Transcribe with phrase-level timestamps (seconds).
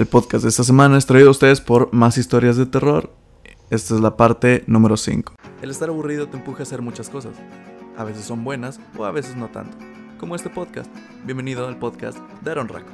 [0.00, 3.12] El podcast de esta semana es traído a ustedes por Más Historias de Terror.
[3.68, 5.34] Esta es la parte número 5.
[5.60, 7.34] El estar aburrido te empuja a hacer muchas cosas.
[7.98, 9.76] A veces son buenas o a veces no tanto.
[10.16, 10.90] Como este podcast.
[11.26, 12.88] Bienvenido al podcast de Aaron Raco.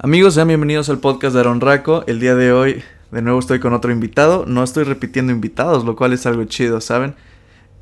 [0.00, 2.04] Amigos, sean bienvenidos al podcast de Aaron Raco.
[2.06, 4.44] El día de hoy, de nuevo estoy con otro invitado.
[4.46, 7.16] No estoy repitiendo invitados, lo cual es algo chido, ¿saben?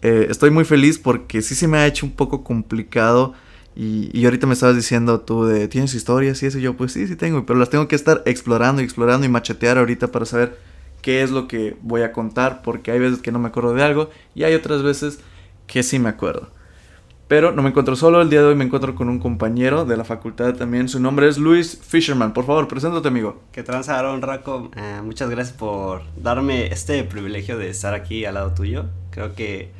[0.00, 3.34] Eh, estoy muy feliz porque sí se me ha hecho un poco complicado.
[3.74, 6.58] Y, y, ahorita me estabas diciendo tú de, ¿tienes historias y eso?
[6.58, 9.28] Y yo, pues sí, sí tengo, pero las tengo que estar explorando y explorando y
[9.28, 10.58] machetear ahorita para saber
[11.02, 13.82] qué es lo que voy a contar, porque hay veces que no me acuerdo de
[13.82, 15.18] algo y hay otras veces
[15.66, 16.48] que sí me acuerdo.
[17.28, 19.96] Pero no me encuentro solo, el día de hoy me encuentro con un compañero de
[19.96, 20.88] la facultad también.
[20.88, 22.32] Su nombre es Luis Fisherman.
[22.32, 23.42] Por favor, preséntate, amigo.
[23.50, 24.70] ¿Qué tranza, Aaron Raco?
[24.76, 28.84] Eh, muchas gracias por darme este privilegio de estar aquí al lado tuyo.
[29.10, 29.70] Creo que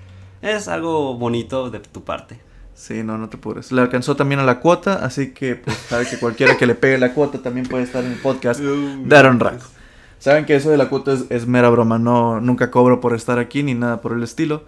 [0.42, 2.40] es algo bonito de tu parte.
[2.74, 3.70] Sí, no, no te apures.
[3.70, 6.98] Le alcanzó también a la cuota, así que pues sabe que cualquiera que le pegue
[6.98, 9.64] la cuota también puede estar en el podcast de Aaron Raco.
[10.18, 13.38] Saben que eso de la cuota es, es mera broma, no, nunca cobro por estar
[13.38, 14.64] aquí ni nada por el estilo.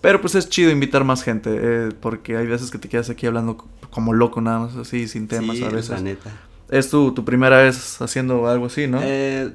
[0.00, 3.26] Pero pues es chido invitar más gente, eh, porque hay veces que te quedas aquí
[3.26, 5.90] hablando como loco nada más así, sin temas sí, a veces.
[5.90, 6.30] La neta.
[6.70, 9.00] Es tu, tu primera vez haciendo algo así, ¿no?
[9.02, 9.52] Eh,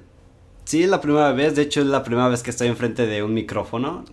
[0.65, 3.23] sí, es la primera vez, de hecho es la primera vez que estoy enfrente de
[3.23, 4.03] un micrófono,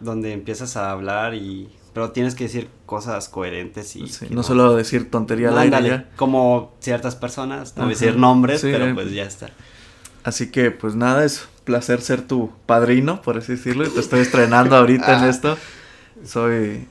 [0.00, 1.68] donde empiezas a hablar y...
[1.92, 4.06] Pero tienes que decir cosas coherentes y...
[4.08, 6.08] Sí, no, no, solo decir tontería al aire ya.
[6.16, 8.68] Como ciertas personas, no decir nombres, Sí.
[8.70, 9.50] pero pues ya está.
[10.22, 13.88] Así que pues nada, es placer ser tu padrino, por así decirlo.
[13.88, 15.56] Te estoy estrenando ahorita en esto.
[16.24, 16.86] Soy,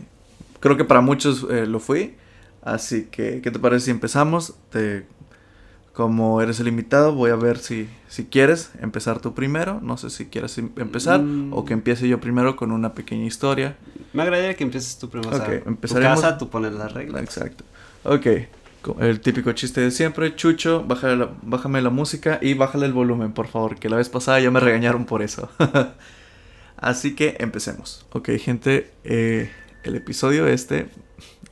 [0.59, 2.16] creo que para muchos eh, lo fui.
[2.61, 4.56] Así que, ¿qué te parece si empezamos?
[4.70, 5.06] Te,
[5.94, 9.80] como eres el invitado, voy a ver si, si quieres empezar tú primero.
[9.81, 11.54] No sé si quieres em- empezar Mm.
[11.54, 13.76] o que empiece yo primero con una pequeña historia.
[14.14, 15.30] Me agradaría que empieces tú primero.
[15.36, 17.22] Ok, o sea, tu empezaremos- casa, tú pones las reglas.
[17.23, 17.64] Exacto.
[18.04, 18.27] Ok,
[19.00, 20.36] el típico chiste de siempre.
[20.36, 24.40] Chucho, la- bájame la música y bájale el volumen, por favor, que la vez pasada
[24.40, 25.50] ya me regañaron por eso.
[26.78, 28.06] Así que empecemos.
[28.12, 29.52] Ok, gente, eh,
[29.84, 30.90] el episodio este,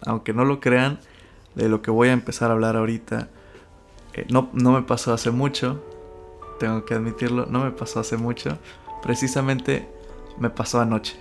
[0.05, 0.99] aunque no lo crean,
[1.55, 3.29] de lo que voy a empezar a hablar ahorita,
[4.13, 5.83] eh, no, no me pasó hace mucho,
[6.59, 8.57] tengo que admitirlo, no me pasó hace mucho,
[9.03, 9.87] precisamente
[10.39, 11.17] me pasó anoche.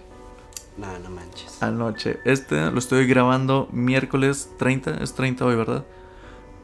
[0.77, 1.63] No, no manches.
[1.63, 2.21] Anoche.
[2.25, 4.99] Este lo estoy grabando miércoles 30.
[5.03, 5.85] Es 30 hoy, ¿verdad?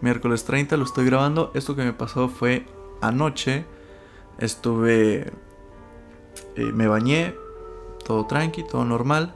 [0.00, 1.50] Miércoles 30 lo estoy grabando.
[1.54, 2.66] Esto que me pasó fue
[3.00, 3.64] anoche.
[4.38, 5.32] Estuve...
[6.56, 7.34] eh, me bañé.
[8.04, 9.34] Todo tranqui, todo normal.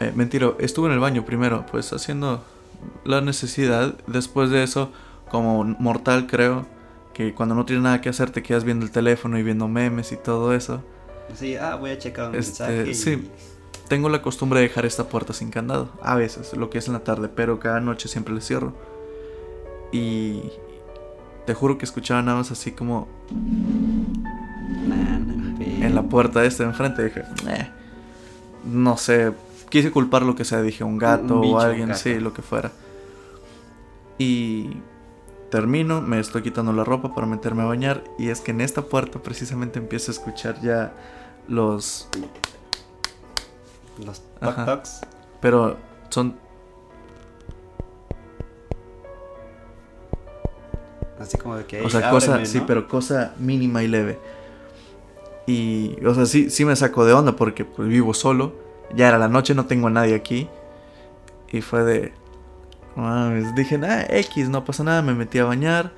[0.00, 1.64] Eh, mentira, estuve en el baño primero.
[1.70, 2.44] Pues haciendo
[3.04, 3.94] la necesidad.
[4.06, 4.92] Después de eso,
[5.30, 6.66] como mortal creo.
[7.14, 10.12] Que cuando no tienes nada que hacer te quedas viendo el teléfono y viendo memes
[10.12, 10.84] y todo eso.
[11.34, 12.90] Sí, ah, voy a checar un Este, mensaje.
[12.90, 13.30] y- sí.
[13.88, 15.88] Tengo la costumbre de dejar esta puerta sin candado.
[16.02, 18.74] A veces, lo que es en la tarde, pero cada noche siempre le cierro.
[19.92, 20.42] Y
[21.46, 23.08] te juro que escuchaba nada más así como
[25.80, 27.02] en la puerta de este de enfrente.
[27.04, 27.70] Dije, "Eh".
[28.64, 29.32] no sé,
[29.70, 30.60] quise culpar lo que sea.
[30.60, 32.00] Dije un gato Un bicho, o alguien, gato.
[32.00, 32.70] sí, lo que fuera.
[34.18, 34.76] Y
[35.50, 38.04] termino, me estoy quitando la ropa para meterme a bañar.
[38.18, 40.92] Y es que en esta puerta precisamente empiezo a escuchar ya
[41.48, 42.08] los
[44.04, 44.64] Los Ajá.
[44.64, 45.00] tocs.
[45.40, 45.76] Pero
[46.10, 46.36] son.
[51.20, 51.82] Así como de que.
[51.82, 52.30] O sea, "Ey, cosa.
[52.32, 54.18] ábreme", Sí, pero cosa mínima y leve.
[55.46, 55.96] Y.
[56.04, 58.52] O sea, sí, sí me saco de onda porque pues vivo solo.
[58.94, 60.48] Ya era la noche, no tengo a nadie aquí.
[61.50, 62.12] Y fue de.
[62.94, 65.02] mames, dije, ah, X, no pasa nada.
[65.02, 65.92] Me metí a bañar.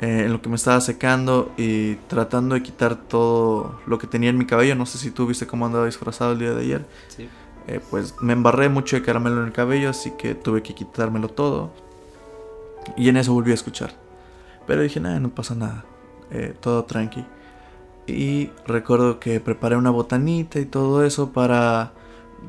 [0.00, 4.30] Eh, en lo que me estaba secando y tratando de quitar todo lo que tenía
[4.30, 4.74] en mi cabello.
[4.74, 6.86] No sé si tú viste cómo andaba disfrazado el día de ayer.
[7.08, 7.28] Sí.
[7.68, 11.28] Eh, pues me embarré mucho de caramelo en el cabello, así que tuve que quitármelo
[11.28, 11.70] todo.
[12.96, 13.92] Y en eso volví a escuchar.
[14.66, 15.84] Pero dije, nada, no pasa nada.
[16.30, 17.24] eh, todo tranqui.
[18.06, 21.92] Y recuerdo que preparé una botanita y todo eso para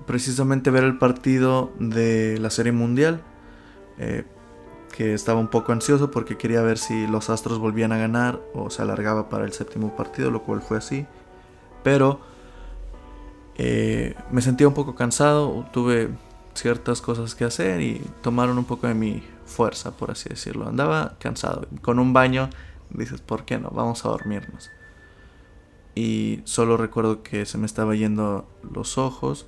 [0.08, 3.22] precisamente ver el partido de la Serie Mundial.
[3.98, 4.24] eh,
[5.02, 8.82] estaba un poco ansioso porque quería ver si los Astros volvían a ganar o se
[8.82, 11.06] alargaba para el séptimo partido, lo cual fue así.
[11.84, 12.20] Pero
[13.58, 16.10] eh, me sentía un poco cansado, tuve
[16.54, 20.68] ciertas cosas que hacer y tomaron un poco de mi fuerza, por así decirlo.
[20.68, 21.68] Andaba cansado.
[21.82, 22.50] Con un baño
[22.90, 23.70] dices, ¿por qué no?
[23.70, 24.70] Vamos a dormirnos.
[25.96, 29.48] Y solo recuerdo que se me estaba yendo los ojos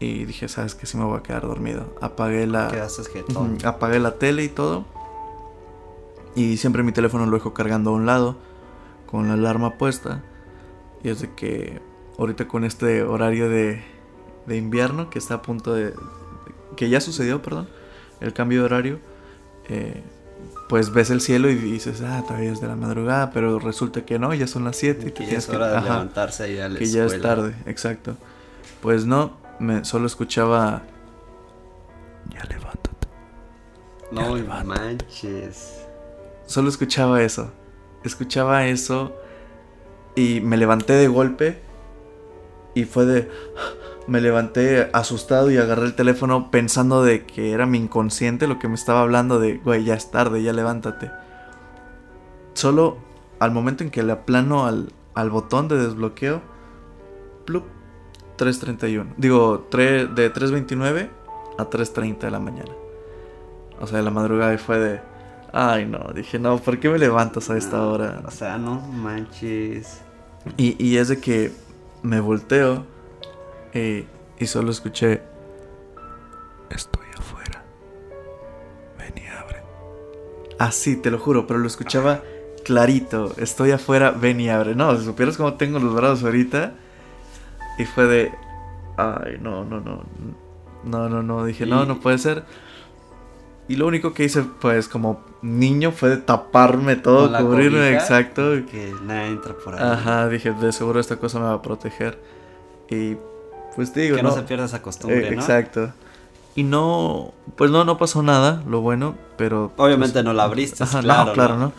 [0.00, 0.86] y dije, ¿sabes qué?
[0.86, 1.94] Sí me voy a quedar dormido.
[2.00, 2.68] Apagué la...
[2.68, 3.54] Quedaste jetón.
[3.54, 4.84] Ujú, Apagué la tele y todo.
[6.34, 8.36] Y siempre mi teléfono lo dejo cargando a un lado.
[9.06, 10.22] con la alarma puesta.
[11.04, 11.80] Y es de que
[12.18, 13.82] ahorita con este horario de,
[14.46, 15.94] de invierno que está a punto de...
[16.76, 17.68] que ya sucedió, perdón,
[18.20, 18.98] el cambio de horario,
[19.68, 20.02] eh,
[20.68, 24.18] pues ves el cielo y dices, ah, todavía es de la madrugada, pero resulta que
[24.18, 25.84] no, ya son las 7 y Que te ya tienes es que hora de ajá,
[25.90, 27.34] levantarse y ir a la que ya es escuela.
[27.36, 28.16] tarde, exacto.
[28.80, 30.82] Pues no, me solo escuchaba
[32.30, 33.08] ya levántate.
[34.10, 34.64] No levanta.
[34.64, 35.86] manches.
[36.46, 37.52] Solo escuchaba eso.
[38.02, 39.14] Escuchaba eso
[40.14, 41.62] y me levanté de golpe
[42.74, 43.30] y fue de
[44.06, 48.68] me levanté asustado y agarré el teléfono pensando de que era mi inconsciente lo que
[48.68, 51.10] me estaba hablando de, güey, ya es tarde, ya levántate.
[52.52, 52.98] Solo
[53.38, 56.42] al momento en que le aplano al, al botón de desbloqueo,
[57.46, 57.64] plup,
[58.36, 59.14] 3.31.
[59.16, 61.08] Digo, tre- de 3.29
[61.58, 62.72] a 3.30 de la mañana.
[63.80, 65.00] O sea, de la madrugada y fue de,
[65.52, 68.22] ay no, dije, no, ¿por qué me levantas a esta hora?
[68.26, 70.00] O sea, no manches.
[70.56, 71.52] Y, y es de que
[72.02, 72.84] me volteo
[73.72, 74.04] y,
[74.38, 75.22] y solo escuché,
[76.70, 77.62] estoy afuera,
[78.98, 79.62] ven y abre.
[80.58, 82.22] Así, te lo juro, pero lo escuchaba
[82.64, 84.74] clarito, estoy afuera, ven y abre.
[84.74, 86.74] No, si supieras cómo tengo los brazos ahorita.
[87.78, 88.32] Y fue de,
[88.96, 90.02] ay, no, no, no,
[90.84, 92.44] no, no, no, dije, no, Y- no puede ser.
[93.66, 97.94] Y lo único que hice, pues, como niño, fue de taparme todo, la cubrirme, cobija,
[97.94, 98.42] exacto.
[98.70, 99.80] Que nada entra por ahí.
[99.82, 102.20] Ajá, dije, de seguro esta cosa me va a proteger.
[102.90, 103.16] Y
[103.74, 105.40] pues te digo, Que no, se pierda esa costumbre, Eh, ¿no?
[105.40, 105.92] Exacto.
[106.54, 109.72] Y no, pues no, no pasó nada, lo bueno, pero...
[109.76, 111.24] Obviamente pues, no la abriste, Ajá, claro.
[111.24, 111.72] no, claro, ¿no?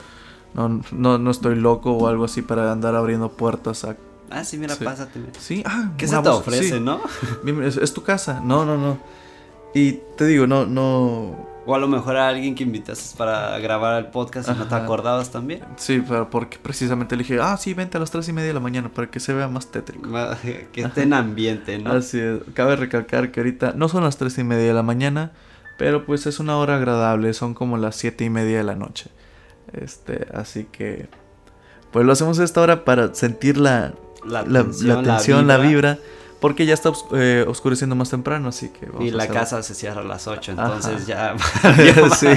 [0.53, 3.95] No, no, no estoy loco o algo así para andar abriendo puertas a...
[4.29, 4.83] Ah, sí, mira, Sí.
[4.83, 5.19] pásate.
[5.39, 6.79] Sí, ah, ¿Qué se te ofrece, sí.
[6.79, 7.01] no?
[7.63, 8.97] Es, es tu casa, no, no, no.
[9.73, 11.53] Y te digo, no, no...
[11.67, 14.75] O a lo mejor a alguien que invitaste para grabar el podcast y no te
[14.75, 15.61] acordabas también.
[15.77, 18.53] Sí, pero porque precisamente le dije, ah, sí, vente a las tres y media de
[18.53, 20.07] la mañana para que se vea más tétrico.
[20.71, 21.91] Que esté en ambiente, ¿no?
[21.91, 22.39] Así es.
[22.53, 25.31] Cabe recalcar que ahorita no son las tres y media de la mañana,
[25.79, 29.09] pero pues es una hora agradable, son como las siete y media de la noche.
[29.73, 31.09] Este, así que
[31.91, 33.93] pues lo hacemos a esta hora para sentir la,
[34.25, 35.93] La la, tensión, la tensión, la vibra.
[35.95, 35.99] vibra.
[36.39, 39.73] porque ya está os- eh, oscureciendo más temprano, así que vamos Y la casa se
[39.73, 41.35] cierra a las 8, entonces ya.
[42.17, 42.27] sí.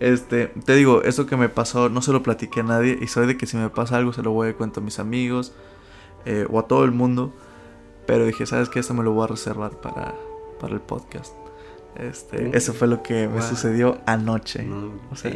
[0.00, 3.26] Este, te digo, eso que me pasó no se lo platiqué a nadie y soy
[3.26, 5.52] de que si me pasa algo se lo voy a contar a mis amigos
[6.24, 7.32] eh, o a todo el mundo.
[8.06, 8.80] Pero dije, ¿sabes qué?
[8.80, 10.14] Esto me lo voy a reservar para,
[10.58, 11.34] para el podcast.
[11.96, 12.54] Este, Mm.
[12.54, 14.62] eso fue lo que me sucedió anoche.
[14.62, 15.32] No, O sea-.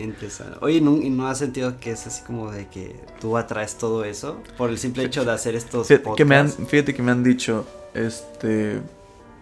[0.61, 4.05] Oye, ¿no, ¿y no has sentido que es así como de que tú atraes todo
[4.05, 4.41] eso?
[4.57, 6.17] Por el simple hecho de hacer estos Fíjate podcasts.
[6.19, 8.81] que, me han, fíjate que me han dicho, este,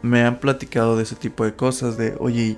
[0.00, 2.56] me han platicado de ese tipo de cosas, de, oye,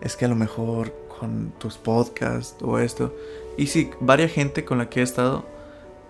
[0.00, 3.14] es que a lo mejor con tus podcasts o esto.
[3.58, 5.44] Y sí, varias gente con la que he estado,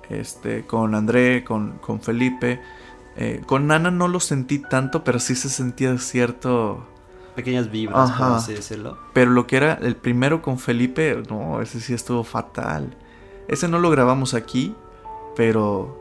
[0.09, 2.61] este, con André, con, con Felipe,
[3.17, 6.87] eh, con Nana no lo sentí tanto, pero sí se sentía cierto...
[7.41, 8.37] Pequeñas vibras, por Ajá.
[8.37, 8.97] así decirlo.
[9.13, 12.97] Pero lo que era el primero con Felipe, no, ese sí estuvo fatal.
[13.49, 14.75] Ese no lo grabamos aquí,
[15.37, 15.97] pero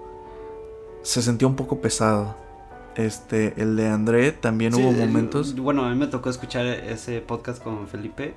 [1.01, 2.35] se sentía un poco pesado.
[2.95, 5.55] Este, el de André también Sí, hubo el- momentos.
[5.55, 8.35] Bueno, a mí me tocó escuchar ese podcast con Felipe,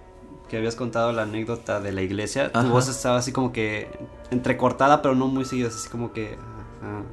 [0.49, 2.53] que habías contado la anécdota de la iglesia.
[2.53, 3.89] Tu voz estaba así como que
[4.31, 6.37] entrecortada, pero no muy seguida, así como que...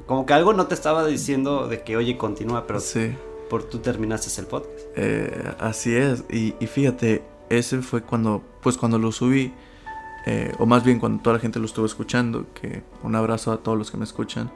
[0.08, 3.16] Como que algo no te estaba diciendo de que, oye, continúa, pero Sí,
[3.50, 4.70] por tú terminaste el podcast.
[4.96, 6.24] eh, así es.
[6.30, 9.54] Y, y fíjate, ese fue cuando, pues cuando lo subí,
[10.26, 13.58] eh, o más bien cuando toda la gente lo estuvo escuchando, que un abrazo a
[13.58, 14.52] todos los que me escuchan,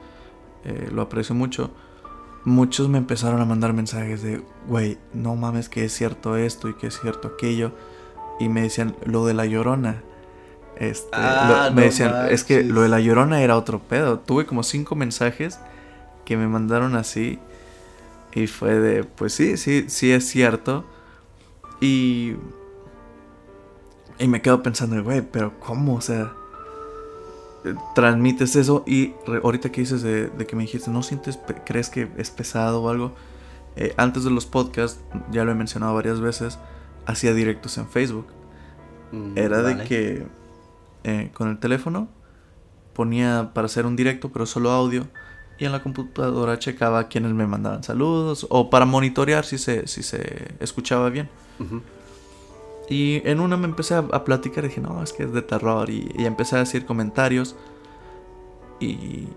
[0.64, 1.70] eh, lo aprecio mucho.
[2.44, 6.74] Muchos me empezaron a mandar mensajes de, güey, no mames que es cierto esto y
[6.74, 7.72] que es cierto aquello.
[8.38, 10.02] Y me decían, lo de la llorona.
[10.76, 14.18] Este, Ah, lo- me no decían, es que lo de la llorona era otro pedo.
[14.18, 15.58] Tuve como cinco mensajes
[16.26, 17.38] que me mandaron así.
[18.34, 20.84] Y fue de, pues sí, sí, sí es cierto.
[21.80, 22.34] Y.
[24.18, 25.94] Y me quedo pensando, güey, pero ¿cómo?
[25.96, 26.32] O sea.
[27.94, 31.88] Transmites eso y re- ahorita que dices de, de que me dijiste, ¿no sientes, crees
[31.88, 33.14] que es pesado o algo?
[33.76, 35.00] Eh, antes de los podcasts,
[35.30, 36.58] ya lo he mencionado varias veces,
[37.06, 38.26] hacía directos en Facebook.
[39.12, 40.26] Mm, Era de que
[41.04, 42.08] eh, con el teléfono
[42.92, 45.06] ponía para hacer un directo, pero solo audio.
[45.58, 50.02] Y en la computadora checaba quienes me mandaban saludos o para monitorear si se, si
[50.02, 51.28] se escuchaba bien.
[51.60, 51.82] Ujú.
[52.88, 55.42] Y en una me empecé a, a platicar y dije, no, es que es de
[55.42, 55.88] terror.
[55.90, 57.56] Y, y empecé a decir comentarios.
[58.80, 59.28] Y.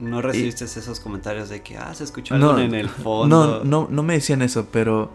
[0.00, 3.62] ¿No recibiste esos comentarios de que, ah, se escuchó No, algo en el fondo?
[3.62, 5.10] No, no, no me decían eso, pero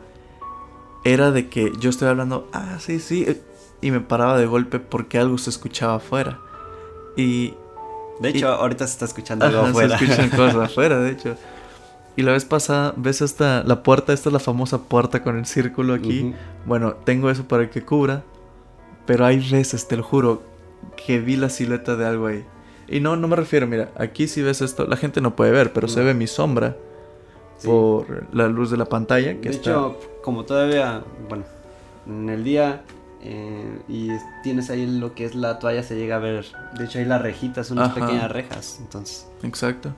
[1.04, 3.28] era de que yo estoy hablando, ah, sí, sí,
[3.82, 6.40] y me paraba de golpe porque algo se escuchaba afuera.
[7.18, 7.54] Y,
[8.20, 9.98] De hecho, Y- ahorita se está escuchando algo Ajá, afuera.
[9.98, 11.36] Se escuchan cosas afuera, de hecho.
[12.16, 14.12] Y la vez pasada, ¿ves esta, la puerta?
[14.12, 16.34] Esta es la famosa puerta con el círculo aquí.
[16.66, 18.24] Bueno, tengo eso para que cubra.
[19.06, 20.44] Pero hay veces, te lo juro,
[21.06, 22.46] que vi la silueta de algo ahí.
[22.88, 25.72] Y no, no me refiero, mira, aquí si ves esto, la gente no puede ver,
[25.74, 26.76] pero se ve mi sombra
[27.58, 27.68] Sí.
[27.68, 29.34] por la luz de la pantalla.
[29.42, 29.70] Que de está...
[29.72, 31.44] hecho, como todavía, bueno,
[32.08, 32.82] en el día
[33.22, 34.10] eh, y
[34.44, 36.46] tienes ahí lo que es la toalla, se llega a ver.
[36.78, 38.00] De hecho, hay las rejitas, unas Ajá.
[38.00, 38.78] pequeñas rejas.
[38.80, 39.94] Entonces, Exacto.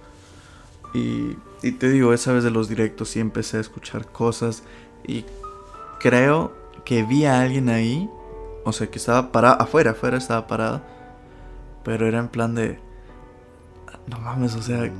[0.93, 4.63] Y, y te digo, esa vez de los directos sí empecé a escuchar cosas
[5.07, 5.23] y
[5.99, 8.09] creo que vi a alguien ahí,
[8.65, 10.81] o sea, que estaba parado, afuera, afuera estaba parado,
[11.83, 12.79] pero era en plan de...
[14.07, 14.91] No mames, o sea,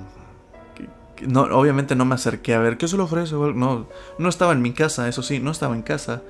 [0.75, 0.87] que-
[1.17, 3.33] que no, obviamente no me acerqué a ver qué se le ofrece.
[3.35, 3.87] No,
[4.17, 6.21] no estaba en mi casa, eso sí, no estaba en casa.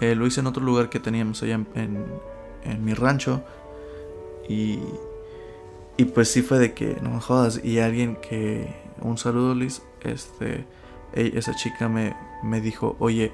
[0.00, 2.06] Eh, lo hice en otro lugar que teníamos allá en, en-
[2.64, 3.42] en mi rancho.
[4.48, 4.78] Y,
[5.96, 7.60] y pues sí fue de que, no me jodas.
[7.64, 10.66] Y alguien que, un saludo Liz, este,
[11.12, 13.32] esa chica me, me dijo, oye,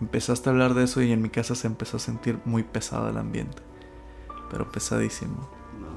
[0.00, 3.08] empezaste a hablar de eso y en mi casa se empezó a sentir muy pesado
[3.08, 3.62] el ambiente.
[4.50, 5.48] Pero pesadísimo.
[5.80, 5.88] no.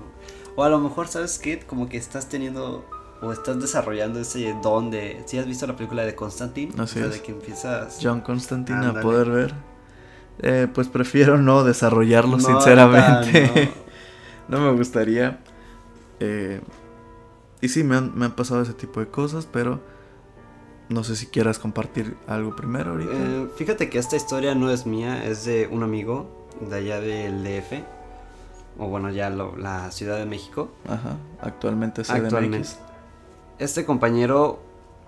[0.58, 1.60] O a lo mejor, ¿sabes qué?
[1.60, 2.86] Como que estás teniendo
[3.22, 5.24] o estás desarrollando ese don de.
[5.25, 7.13] Si has visto la película de Constantine, Así o sea, es.
[7.13, 8.00] de que empiezas.
[8.01, 9.53] John Constantine a poder ver.
[10.39, 13.71] Eh, pues prefiero no desarrollarlo, No, sinceramente.
[14.47, 14.57] no.
[14.59, 14.71] no.
[14.71, 15.39] me gustaría.
[16.19, 16.61] Eh,
[17.61, 19.79] y sí, me han, me han pasado ese tipo de cosas, pero
[20.89, 23.11] no sé si quieras compartir algo primero ahorita.
[23.13, 27.43] Eh, fíjate que esta historia no es mía, es de un amigo de allá del
[27.43, 27.83] DF.
[28.79, 30.71] O bueno, ya lo- la Ciudad de México.
[30.88, 32.23] Ajá, actualmente CDMX.
[32.23, 32.69] Actualmente.
[33.59, 34.59] Este compañero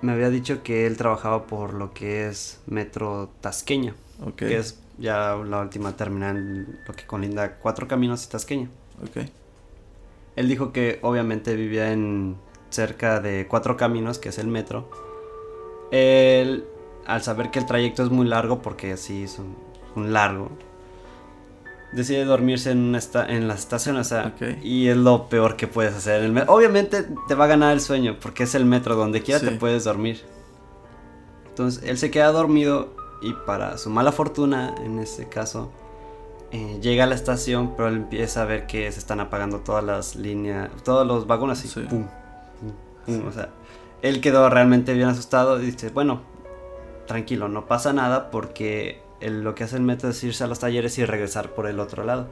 [0.01, 4.79] me había dicho que él trabajaba por lo que es Metro Tasqueña, Ok, que es
[4.97, 8.69] ya la última terminal, lo que colinda Cuatro Caminos y Tasqueña.
[9.01, 9.25] ok.
[10.35, 12.38] Él dijo que obviamente vivía en
[12.69, 14.89] cerca de Cuatro Caminos, que es el metro.
[15.91, 16.65] Él,
[17.05, 19.55] al saber que el trayecto es muy largo, porque sí es un,
[19.95, 20.50] un largo,
[21.91, 24.57] decide dormirse en, una esta- en la estación, o sea, Ok.
[24.63, 26.19] y es lo peor que puedes hacer.
[26.21, 29.21] en el me- Obviamente te va a ganar el sueño, porque es el metro, donde
[29.21, 29.45] quiera Sí.
[29.45, 30.21] te puedes dormir.
[31.50, 35.71] Entonces él se queda dormido y para su mala fortuna, en este caso,
[36.51, 39.83] eh, llega a la estación, pero él empieza a ver que se están apagando todas
[39.83, 41.79] las líneas, todos los vagones y Sí.
[41.89, 42.05] pum,
[42.59, 42.71] pum,
[43.21, 43.49] pum, o sea,
[44.01, 46.21] él quedó realmente bien asustado y dice, bueno,
[47.07, 50.97] tranquilo, no pasa nada porque lo que hace el metro es irse a los talleres
[50.99, 52.27] y regresar por el otro lado.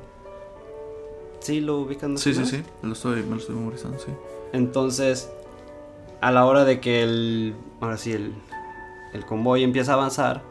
[1.40, 2.18] ¿Sí lo ubican?
[2.18, 4.12] Sí, sí, sí, me lo estoy, me lo estoy memorizando, sí.
[4.54, 5.32] Entonces,
[6.20, 8.36] a la hora de que el, ahora sí, el,
[9.14, 10.44] el convoy empieza a avanzar,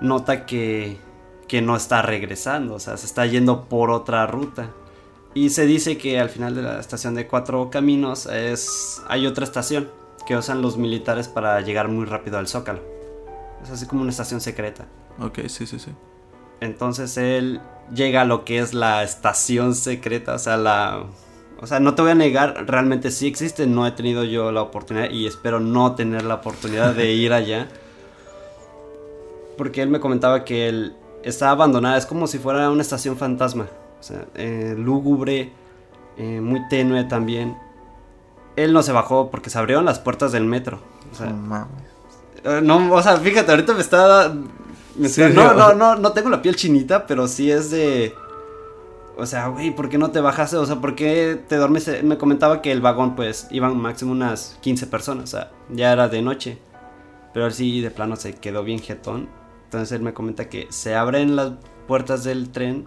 [0.00, 0.98] nota que,
[1.48, 4.70] que no está regresando, o sea, se está yendo por otra ruta.
[5.34, 9.44] Y se dice que al final de la estación de Cuatro Caminos es, hay otra
[9.44, 9.90] estación
[10.26, 12.80] que usan los militares para llegar muy rápido al Zócalo.
[13.62, 14.86] Es así como una estación secreta.
[15.18, 15.90] Ok, sí, sí, sí.
[16.60, 17.60] Entonces él
[17.92, 21.04] llega a lo que es la estación secreta, o sea, la...
[21.60, 24.60] O sea, no te voy a negar, realmente sí existe, no he tenido yo la
[24.60, 27.68] oportunidad y espero no tener la oportunidad de ir allá.
[29.56, 33.66] Porque él me comentaba que él está abandonada, es como si fuera una estación fantasma.
[34.00, 35.52] O sea, eh, lúgubre,
[36.16, 37.56] eh, muy tenue también.
[38.56, 40.78] Él no se bajó porque se abrieron las puertas del metro.
[41.12, 41.68] O sea, mames.
[42.44, 44.34] eh, No, o sea, fíjate, ahorita me está.
[44.96, 48.14] me Sí, está- no, no, no, no tengo la piel chinita, pero sí es de.
[49.16, 50.56] O sea, güey, ¿por qué no te bajaste?
[50.56, 52.02] O sea, ¿por qué te dormiste?
[52.02, 56.08] Me comentaba que el vagón, pues, iban máximo unas 15 personas, o sea, ya era
[56.08, 56.58] de noche.
[57.32, 59.28] Pero él sí, de plano, se quedó bien jetón.
[59.74, 61.52] Entonces él me comenta que se abren las
[61.88, 62.84] puertas del tren.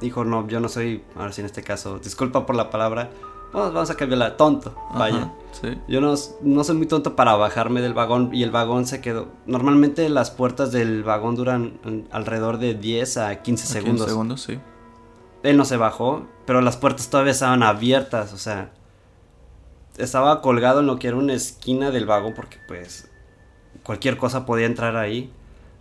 [0.00, 3.10] Dijo, no, yo no soy, ahora sí en este caso, disculpa por la palabra.
[3.52, 5.16] Vamos, vamos a cambiarla, tonto, vaya.
[5.18, 5.78] Ajá, sí.
[5.86, 9.28] Yo no, no soy muy tonto para bajarme del vagón y el vagón se quedó.
[9.46, 11.78] Normalmente las puertas del vagón duran
[12.10, 14.08] alrededor de 10 a 15 Aquí en segundos.
[14.08, 14.58] segundos, sí.
[15.42, 18.72] Él no se bajó, pero las puertas todavía estaban abiertas, o sea,
[19.98, 23.10] estaba colgado en lo que era una esquina del vagón porque pues
[23.82, 25.30] cualquier cosa podía entrar ahí.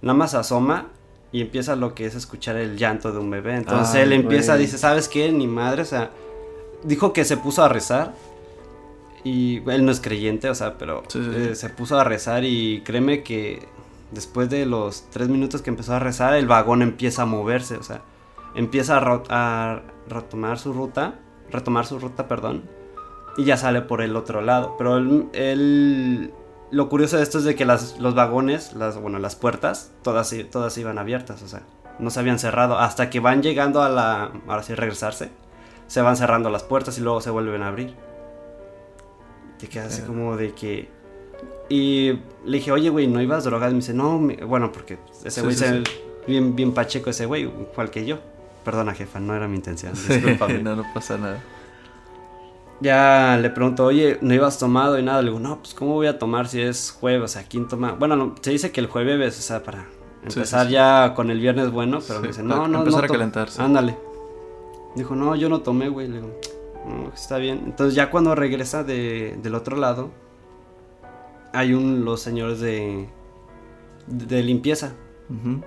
[0.02, 0.88] Nada más asoma
[1.32, 3.56] y empieza lo que es escuchar el llanto de un bebé.
[3.56, 4.66] Entonces Ay, él empieza, güey.
[4.66, 5.32] dice, ¿sabes qué?
[5.32, 6.12] Ni madre, o sea,
[6.84, 8.14] dijo que se puso a rezar.
[9.24, 11.40] Y él no es creyente, o sea, pero Sí, sí, sí.
[11.52, 13.68] eh, se puso a rezar y créeme que
[14.10, 17.84] después de los tres minutos que empezó a rezar, el vagón empieza a moverse, o
[17.84, 18.02] sea,
[18.56, 21.20] empieza a, ro- a retomar su ruta,
[21.52, 22.64] retomar su ruta, perdón,
[23.38, 24.74] y ya sale por el otro lado.
[24.80, 26.34] Pero él, él-
[26.72, 30.34] lo curioso de esto es de que las, los vagones, las, bueno, las puertas, todas,
[30.52, 31.62] todas iban abiertas, o sea,
[32.00, 35.30] no se habían cerrado hasta que van llegando a la, ahora sí, regresarse.
[35.88, 37.94] se van cerrando las puertas y luego se vuelven a abrir.
[39.60, 40.90] Te quedas así como de que...
[41.70, 42.14] Y
[42.46, 43.72] le dije, oye, güey, ¿no ibas drogado?
[43.72, 45.66] Y me dice, no, mi- bueno, porque ese güey sí.
[46.28, 48.20] Bien, bien pacheco ese güey, igual que yo.
[48.66, 49.94] Perdona, jefa, no era mi intención.
[50.64, 51.42] No, no pasa nada.
[52.82, 55.22] Ya le pregunto, oye, ¿no ibas tomado y nada?
[55.22, 57.24] Le digo, no, pues ¿cómo voy a tomar si es jueves?
[57.24, 57.94] O sea, ¿quién toma?
[57.94, 59.86] Bueno, no, se dice que el jueves, o sea, para
[60.24, 60.74] empezar sí, sí.
[60.74, 63.62] ya con el viernes bueno, pero me dice, no, no, empezar no a calentarse.
[63.62, 63.96] Ándale.
[64.96, 66.08] Dijo, no, yo no tomé, güey.
[66.08, 66.40] Le digo,
[66.88, 67.62] "No, está bien.
[67.66, 70.10] Entonces ya cuando regresa de, del otro lado,
[71.54, 73.08] hay un, los señores de,
[74.08, 74.94] de limpieza.
[75.30, 75.62] Ujú.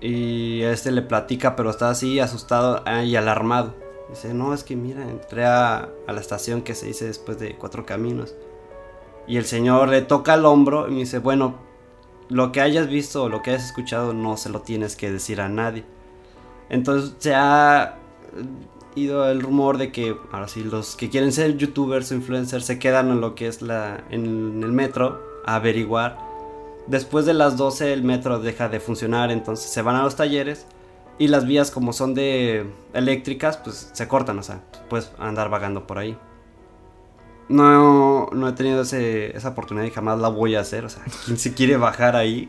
[0.00, 3.74] Y a este le platica, pero está así asustado ah, y alarmado.
[4.10, 7.86] Dice, no, es que mira, entré a, la estación que se dice después de cuatro
[7.86, 8.34] caminos.
[9.28, 11.54] Y el señor le toca el hombro y me dice, bueno,
[12.28, 15.40] lo que hayas visto o lo que hayas escuchado no se lo tienes que decir
[15.40, 15.84] a nadie.
[16.68, 17.98] Entonces se ha
[18.36, 18.44] eh,
[18.96, 22.78] ido el rumor de que ahora sí los que quieren ser youtubers o influencers se
[22.80, 26.18] quedan en lo que es la en el metro a averiguar.
[26.88, 30.66] Después de las 12 el metro deja de funcionar, entonces se van a los talleres
[31.20, 35.86] y las vías como son de eléctricas, pues se cortan, o sea, puedes andar vagando
[35.86, 36.16] por ahí.
[37.48, 41.02] No, no he tenido ese- esa oportunidad y jamás la voy a hacer, o sea,
[41.26, 42.48] quien se quiere bajar ahí.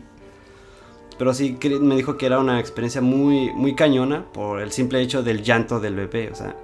[1.17, 5.21] Pero sí me dijo que era una experiencia muy, muy cañona por el simple hecho
[5.21, 6.55] del llanto del bebé, o sea,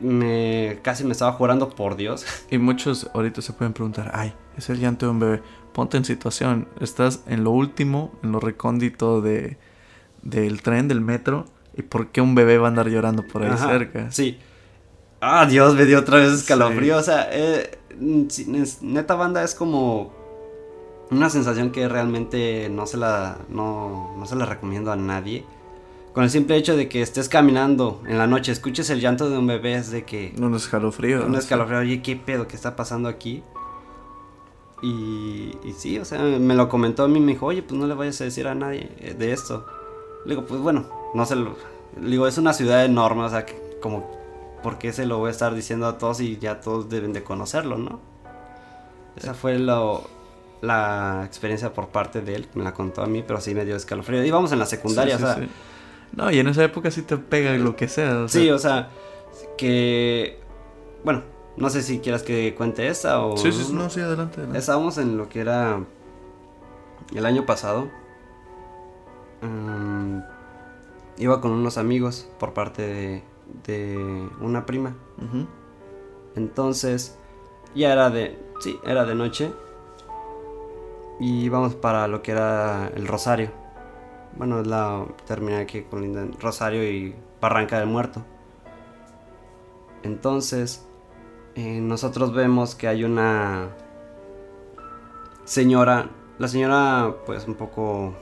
[0.00, 2.24] me casi me estaba jurando por Dios.
[2.50, 5.42] Y muchos ahorita se pueden preguntar, ay, es el llanto de un bebé.
[5.72, 9.56] Ponte en situación, estás en lo último, en lo recóndito de,
[10.22, 11.46] del tren, del metro,
[11.76, 14.10] y por qué un bebé va a andar llorando por ahí Ajá, cerca.
[14.10, 14.38] Sí.
[15.20, 16.94] Ah, Dios, me dio otra vez escalofrío.
[16.94, 17.00] Sí.
[17.00, 18.24] O sea, eh, mm,
[18.82, 20.12] neta banda es como
[21.10, 25.44] una sensación que realmente no se la, no, no se la recomiendo a nadie.
[26.12, 29.38] Con el simple hecho de que estés caminando en la noche, escuches el llanto de
[29.38, 31.24] un bebé, es de que Un escalofrío.
[31.24, 32.48] un escalofrío, oye, ¿qué pedo?
[32.48, 33.42] ¿Qué está pasando aquí?
[34.82, 37.86] Y, y sí, o sea, me lo comentó a mí, me dijo, oye, pues no
[37.86, 39.66] le vayas a decir a nadie eh, de esto.
[40.24, 41.56] Le digo, pues bueno, no se lo...
[42.00, 44.10] Le digo, es una ciudad enorme, o sea, que como,
[44.62, 47.22] ¿por qué se lo voy a estar diciendo a todos y ya todos deben de
[47.22, 48.00] conocerlo, no?
[49.16, 50.08] Esa fue lo,
[50.62, 53.76] la experiencia por parte de él, me la contó a mí, pero sí me dio
[53.76, 54.24] escalofrío.
[54.24, 55.42] Íbamos en la secundaria, Sí, o sí, sea...
[55.44, 55.50] sí.
[56.12, 58.22] No, y en esa época sí te pega lo que sea.
[58.22, 58.88] o sea, Sí, o sea,
[59.56, 60.40] que...
[61.04, 61.22] Bueno,
[61.56, 63.36] no sé si quieras que cuente esta o...
[63.36, 64.36] sí, sí, sí, no, sí, adelante.
[64.36, 64.58] adelante.
[64.58, 65.80] Estábamos en lo que era
[67.14, 67.88] el año pasado.
[69.42, 70.20] Mm,
[71.18, 73.24] iba con unos amigos por parte de,
[73.66, 74.94] de una prima.
[76.34, 77.18] Entonces,
[77.74, 78.38] ya era de...
[78.60, 79.52] Sí, era de noche.
[81.18, 83.50] Y íbamos para lo que era el Rosario.
[84.36, 88.22] Bueno, es la terminal que colinda Rosario y Barranca del Muerto.
[90.02, 90.86] Entonces,
[91.56, 93.68] eh, nosotros vemos que hay una
[95.44, 98.14] señora, la señora pues un poco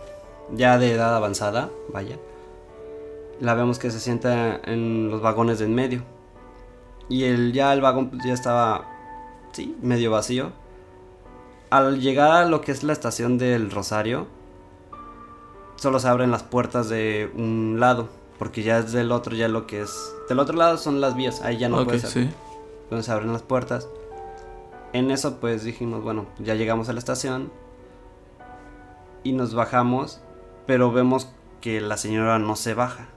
[0.53, 2.17] ya de edad avanzada, vaya.
[3.41, 6.03] La vemos que se sienta en los vagones de en medio.
[7.09, 8.85] Y el, ya el vagón pues, ya estaba,
[9.53, 10.53] sí, medio vacío.
[11.71, 14.27] Al llegar a lo que es la estación del Rosario,
[15.77, 18.09] solo se abren las puertas de un lado.
[18.39, 20.15] Porque ya es del otro, ya lo que es...
[20.29, 22.31] Del otro lado son las vías, ahí ya no ok, puedes sí.
[22.89, 23.89] donde se abren las puertas.
[24.93, 27.51] En eso pues dijimos, bueno, ya llegamos a la estación
[29.23, 30.21] y nos bajamos,
[30.69, 33.09] pero vemos que la señora no se baja.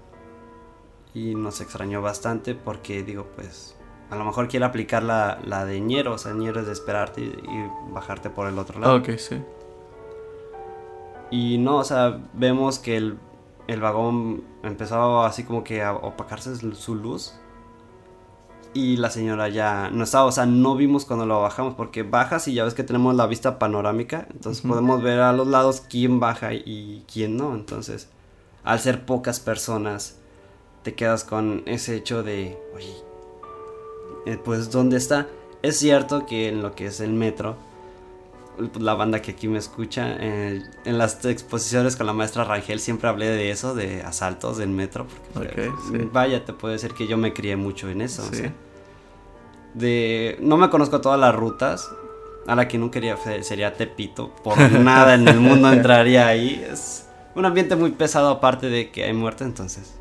[1.14, 3.78] Y nos extrañó bastante porque digo, pues
[4.10, 7.20] a lo mejor quiere aplicar la, la de ñero, o sea, ñero es de esperarte
[7.20, 8.94] y, y bajarte por el otro lado.
[8.94, 9.42] Ah, ok, sí.
[11.30, 13.20] Y no, o sea, vemos que el,
[13.68, 17.38] el vagón empezó así como que a opacarse su su luz.
[18.74, 22.48] Y la señora ya no estaba, o sea, no vimos cuando lo bajamos, porque bajas
[22.48, 26.22] y ya ves que tenemos la vista panorámica, entonces podemos ver a los lados quién
[26.22, 27.54] baja y quién no.
[27.54, 28.08] Entonces,
[28.64, 30.18] al ser pocas personas,
[30.84, 32.96] te quedas con ese hecho de, oye,
[34.26, 35.28] eh, pues, ¿dónde está?
[35.62, 37.58] Es cierto que en lo que es el metro,
[38.80, 43.10] la banda que aquí me escucha, eh, en las exposiciones con la maestra Rangel siempre
[43.10, 45.08] hablé de eso, de asaltos del metro.
[45.34, 46.10] Porque, pues, sí.
[46.12, 48.22] Vaya, te puedo decir que yo me crié mucho en eso.
[48.24, 48.36] o Sí.
[48.42, 48.54] sea,
[49.74, 51.90] de, no me conozco todas las rutas.
[52.48, 54.34] A la que no quería sería Tepito.
[54.44, 56.66] Por nada en el mundo entraría ahí.
[56.72, 59.94] Es un ambiente muy pesado aparte de que hay muerte, entonces.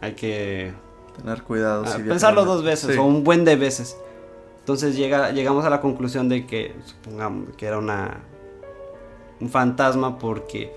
[0.00, 0.72] Hay que
[1.16, 1.84] Tener cuidado.
[1.86, 2.98] Ah, pensarlo dos veces Sí.
[2.98, 3.96] o un buen de veces.
[4.68, 8.20] Entonces llega, llegamos a la conclusión de que supongamos que era una
[9.40, 10.70] un fantasma porque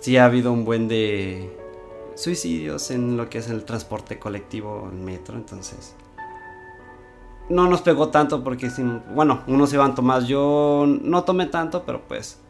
[0.00, 1.56] sí ha habido un buen de
[2.16, 5.94] suicidios en lo que es el transporte colectivo, el metro, entonces
[7.48, 8.68] no nos pegó tanto porque,
[9.14, 12.40] bueno, unos iban tomar, yo no tomé tanto, pero pues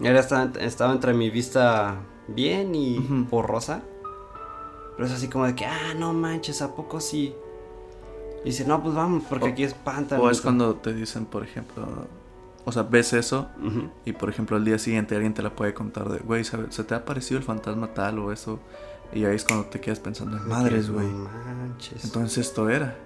[0.00, 2.98] era, estaba, entre mi vista bien y
[3.30, 3.82] borrosa.
[4.96, 7.34] Pero es así como de que, ah, no manches, ¿a poco sí?
[8.48, 10.18] Y dice, no, pues vamos, porque aquí espanta.
[10.18, 11.86] O es cuando te dicen, por ejemplo,
[12.64, 13.46] o sea, ves eso
[14.06, 16.94] y, por ejemplo, al día siguiente alguien te la puede contar de, güey, ¿se te
[16.94, 18.58] ha parecido el fantasma tal o eso?
[19.12, 21.06] Y ahí es cuando te quedas pensando, madres, güey.
[21.06, 22.02] No manches.
[22.06, 22.96] Entonces esto era.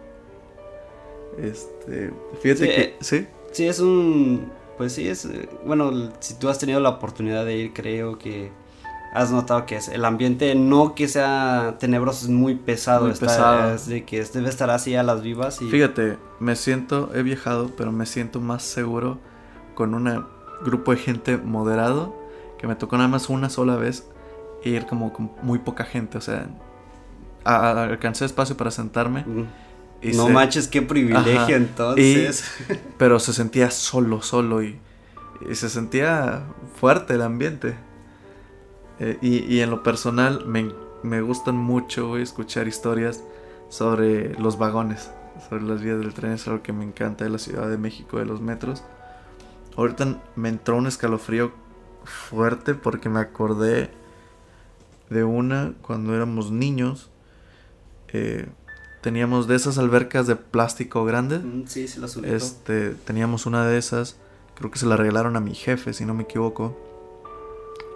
[1.36, 3.26] Este, fíjate que, eh, ¿sí?
[3.50, 7.56] Sí, es un, pues sí, es, eh, bueno, si tú has tenido la oportunidad de
[7.56, 8.52] ir, creo que
[9.12, 13.76] has notado que es el ambiente no que sea tenebroso, es muy pesado, muy pesado.
[13.86, 15.70] de que debe estar así a las vivas y...
[15.70, 19.18] Fíjate, me siento, he viajado, pero me siento más seguro
[19.74, 20.24] con un
[20.64, 22.14] grupo de gente moderado,
[22.58, 24.06] que me tocó nada más una sola vez
[24.64, 26.46] ir como con muy poca gente, o sea,
[27.44, 29.24] alcancé espacio para sentarme
[30.02, 32.44] no manches, qué privilegio entonces.
[32.98, 34.78] pero se sentía solo, solo y,
[35.52, 36.42] se sentía
[36.80, 37.74] fuerte el ambiente.
[38.98, 43.24] Eh, y, en lo personal me, gustan mucho escuchar historias
[43.68, 45.10] sobre los vagones,
[45.48, 48.18] sobre las vías del tren, es algo que me encanta de la Ciudad de México,
[48.18, 48.82] de los metros.
[49.76, 51.52] Ahorita me entró un escalofrío
[52.04, 53.90] fuerte porque me acordé
[55.08, 57.10] de una cuando éramos niños.
[58.08, 58.46] Eh,
[59.00, 61.42] teníamos de esas albercas de plástico grandes.
[61.42, 64.16] Mm, sí, sí, las Este, teníamos una de esas,
[64.54, 66.76] creo que se la regalaron a mi jefe, si no me equivoco.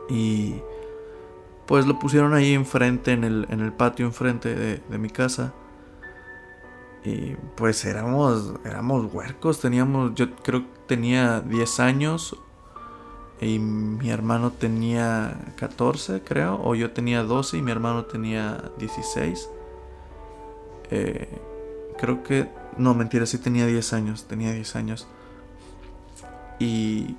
[0.08, 0.56] Y
[1.66, 5.52] pues lo pusieron ahí enfrente, en el, en el patio enfrente de, de mi casa.
[7.04, 12.36] Y pues éramos, éramos huercos, teníamos, yo creo que tenía 10 años
[13.40, 19.50] y mi hermano tenía 14, creo, o yo tenía 12 y mi hermano tenía 16.
[20.90, 21.28] Eh,
[21.98, 22.48] creo que...
[22.78, 24.24] No, mentira, sí tenía 10 años.
[24.24, 25.06] Tenía 10 años.
[26.58, 27.16] Y...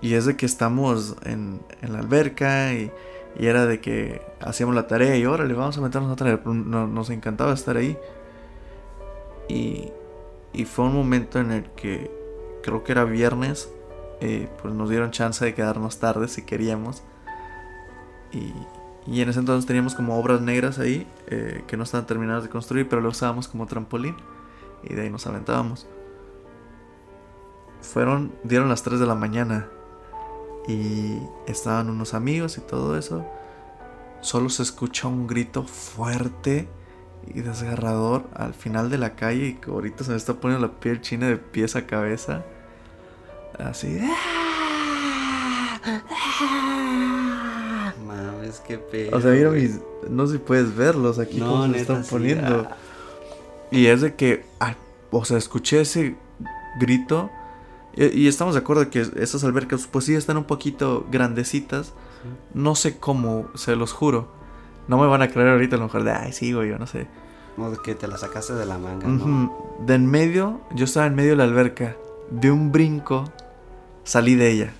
[0.00, 2.90] Y es de que estamos en, en la alberca y,
[3.38, 6.40] y, era de que hacíamos la tarea y órale, vamos a meternos a tarea.
[6.44, 7.98] nos encantaba estar ahí.
[9.48, 9.90] Y,
[10.52, 12.10] y fue un momento en el que
[12.62, 13.72] creo que era viernes.
[14.20, 17.02] Eh, pues nos dieron chance de quedarnos tarde si queríamos.
[18.32, 18.52] Y,
[19.06, 22.48] y en ese entonces teníamos como obras negras ahí eh, que no estaban terminadas de
[22.48, 24.16] construir, pero lo usábamos como trampolín
[24.84, 25.86] y de ahí nos aventábamos.
[27.80, 29.68] Fueron, dieron las 3 de la mañana
[30.68, 33.24] y estaban unos amigos y todo eso.
[34.20, 36.68] Solo se escucha un grito fuerte
[37.34, 40.72] y desgarrador al final de la calle y que ahorita se me está poniendo la
[40.72, 42.44] piel china de pies a cabeza.
[43.58, 44.00] Así.
[48.66, 49.16] qué pedo.
[49.16, 49.80] O sea, mira mis.
[50.08, 52.68] No sé si puedes verlos aquí como se están poniendo.
[52.70, 52.76] Ah.
[53.70, 54.44] Y es de que.
[54.60, 54.74] Ah,
[55.10, 56.16] o sea, escuché ese
[56.78, 57.30] grito.
[57.94, 61.92] Y, estamos de acuerdo que esas albercas, pues sí, están un poquito grandecitas.
[62.54, 64.28] No sé cómo, se los juro.
[64.88, 66.86] No me van a creer ahorita a lo mejor de, ay, sí, güey, yo no
[66.86, 67.06] sé.
[67.56, 69.06] Como que te la sacaste de la manga,
[69.84, 71.96] De en medio, yo estaba en medio de la alberca.
[72.30, 73.30] De un brinco,
[74.04, 74.72] salí de ella.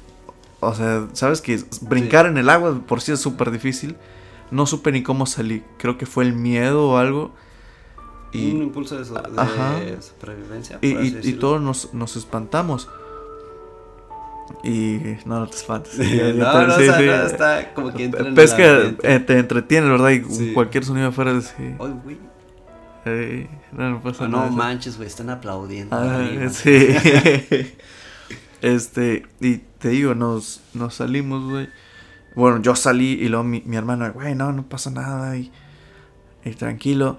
[0.60, 3.96] O sea, sabes que brincar en el agua por sí es súper difícil.
[4.50, 5.64] No supe ni cómo salí.
[5.76, 7.32] Creo que fue el miedo o algo.
[8.32, 10.78] Y, un impulso de, supervivencia.
[10.80, 11.60] Y, todos
[11.92, 12.88] nos, espantamos.
[14.62, 15.98] Y no, no te espantes.
[16.36, 20.10] no, no, está como que entra en eh, te entretiene, ¿verdad?
[20.10, 22.18] Y cualquier sonido afuera es Ay, güey.
[23.72, 24.46] no, no pasa nada.
[24.46, 25.96] No manches, güey, están aplaudiendo.
[25.96, 26.88] Ah, sí.
[28.62, 31.68] este, y te digo, nos, nos salimos, güey.
[32.34, 35.50] Bueno, yo salí y luego mi, mi hermano, güey, no, no pasa nada y,
[36.44, 37.18] y tranquilo.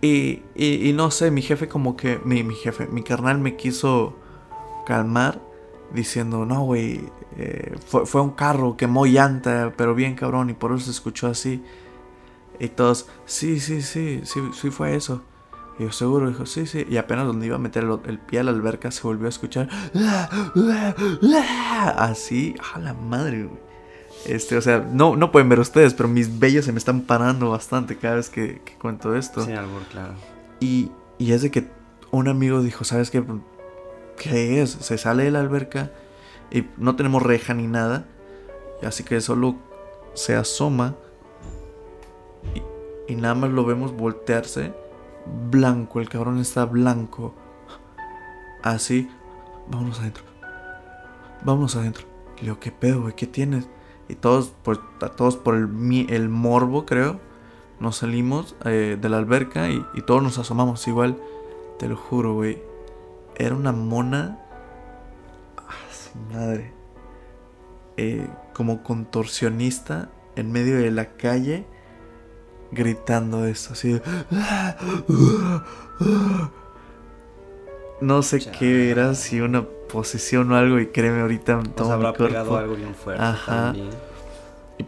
[0.00, 4.18] Y, y, no sé, mi jefe como que, mi, mi jefe, mi carnal me quiso
[4.84, 5.40] calmar
[5.94, 7.00] diciendo, no, güey,
[7.36, 11.26] eh, fue, fue, un carro, quemó llanta, pero bien cabrón y por eso se escuchó
[11.28, 11.62] así.
[12.58, 15.22] Y todos, sí, sí, sí, sí, sí fue eso.
[15.78, 16.86] Y yo seguro dijo, sí, sí.
[16.88, 19.68] Y apenas donde iba a meter el, pie a la alberca se volvió a escuchar.
[21.96, 23.72] Así, a la madre, güey.
[24.26, 27.50] Este, o sea, no, no pueden ver ustedes, pero mis bellos se me están parando
[27.50, 29.44] bastante cada vez que, cuento esto.
[29.44, 30.14] Sí, algo claro.
[30.60, 31.68] Y, y es de que
[32.12, 33.24] un amigo dijo, ¿sabes qué?
[34.22, 34.70] ¿Qué es?
[34.70, 35.90] Se sale de la alberca
[36.52, 38.06] y no tenemos reja ni nada.
[38.82, 39.56] Así que solo
[40.14, 40.94] se asoma
[43.08, 44.72] y, nada más lo vemos voltearse
[45.50, 47.34] blanco, el cabrón está blanco.
[48.62, 49.10] Así,
[49.68, 50.22] vámonos adentro.
[51.44, 52.04] Vámonos adentro.
[52.36, 53.14] Le digo, ¿qué pedo, güey?
[53.14, 53.68] ¿Qué tienes?
[54.08, 54.78] Y todos por,
[55.16, 57.20] todos por el, el morbo, creo,
[57.80, 61.18] nos salimos eh, de la alberca y, y, todos nos asomamos igual.
[61.78, 62.71] Te lo juro, güey.
[63.36, 64.38] Era una mona.
[65.56, 66.72] Ah, su madre.
[67.96, 71.66] Eh, como contorsionista en medio de la calle
[72.70, 74.00] gritando eso, así
[78.00, 82.56] No sé qué era, si una posesión o algo, y créeme, ahorita todo habrá pegado
[82.56, 83.74] algo bien fuerte Ajá.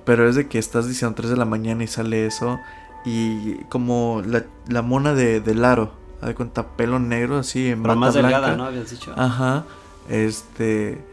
[0.05, 2.59] Pero es de que estás diciendo 3 de la mañana y sale eso,
[3.05, 8.15] y como la, mona de, de Laro, de cuenta, pelo negro, así en Pero más
[8.15, 8.65] delgada, ¿no?
[8.65, 9.13] Habías dicho.
[9.17, 9.65] Ajá,
[10.09, 11.05] este...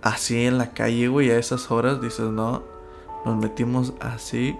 [0.00, 2.62] Así en la calle, güey, a esas horas dices, no,
[3.24, 4.56] nos metimos así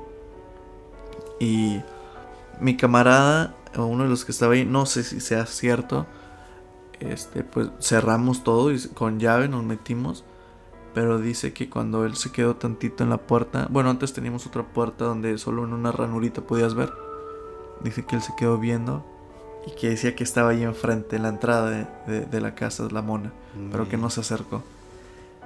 [1.38, 1.80] y
[2.60, 6.06] mi camarada, uno de los que estaba ahí, no sé si sea cierto,
[7.00, 10.24] este, pues cerramos todo y con llave nos metimos.
[10.94, 14.64] Pero dice que cuando él se quedó tantito en la puerta, bueno, antes teníamos otra
[14.64, 16.92] puerta donde solo en una ranurita podías ver.
[17.82, 19.04] Dice que él se quedó viendo
[19.68, 23.02] y que decía que estaba ahí enfrente, en la entrada de, la casa de la
[23.02, 23.32] mona,
[23.70, 24.62] pero que no se acercó.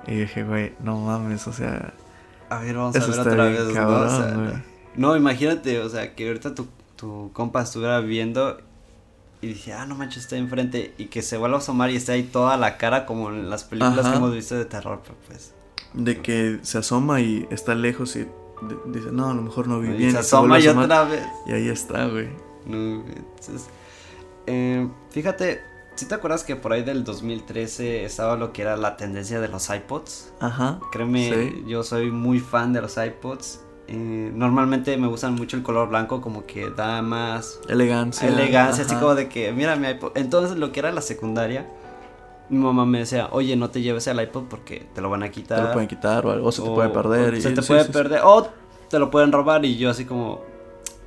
[0.06, 1.94] Y dije, güey, no mames, o sea.
[2.48, 3.72] A ver, vamos a ver otra vez.
[3.72, 4.62] Cabrón,
[4.94, 8.58] no, imagínate, o sea, que ahorita tu, tu compa estuviera viendo
[9.40, 10.94] y dije, ah, no manches, está enfrente.
[10.98, 13.64] Y que se vuelva a asomar y esté ahí toda la cara como en las
[13.64, 15.52] películas que hemos visto de terror, pues.
[15.94, 18.26] De que se asoma y está lejos y
[18.86, 20.12] dice, no, a lo mejor no vi bien.
[20.12, 21.26] Se asoma y otra vez.
[21.46, 22.28] Y ahí está, güey.
[22.66, 23.66] No, entonces,
[24.46, 25.62] eh, fíjate,
[25.94, 29.48] ¿sí te acuerdas que por ahí del 2013 estaba lo que era la tendencia de
[29.48, 30.32] los iPods?
[30.40, 30.80] Ajá.
[30.90, 33.60] Créeme, yo soy muy fan de los iPods.
[33.88, 38.28] Eh, normalmente me gustan mucho el color blanco, como que da más elegancia.
[38.28, 40.12] Elegancia, así como de que, mira mi iPod.
[40.14, 41.66] Entonces, lo que era la secundaria,
[42.48, 45.30] mi mamá me decía, oye, no te lleves el iPod porque te lo van a
[45.30, 45.58] quitar.
[45.58, 47.42] Te lo pueden quitar o algo, se te puede perder.
[47.42, 48.48] se te puede perder, o
[48.88, 49.64] te lo pueden robar.
[49.64, 50.42] Y yo, así como,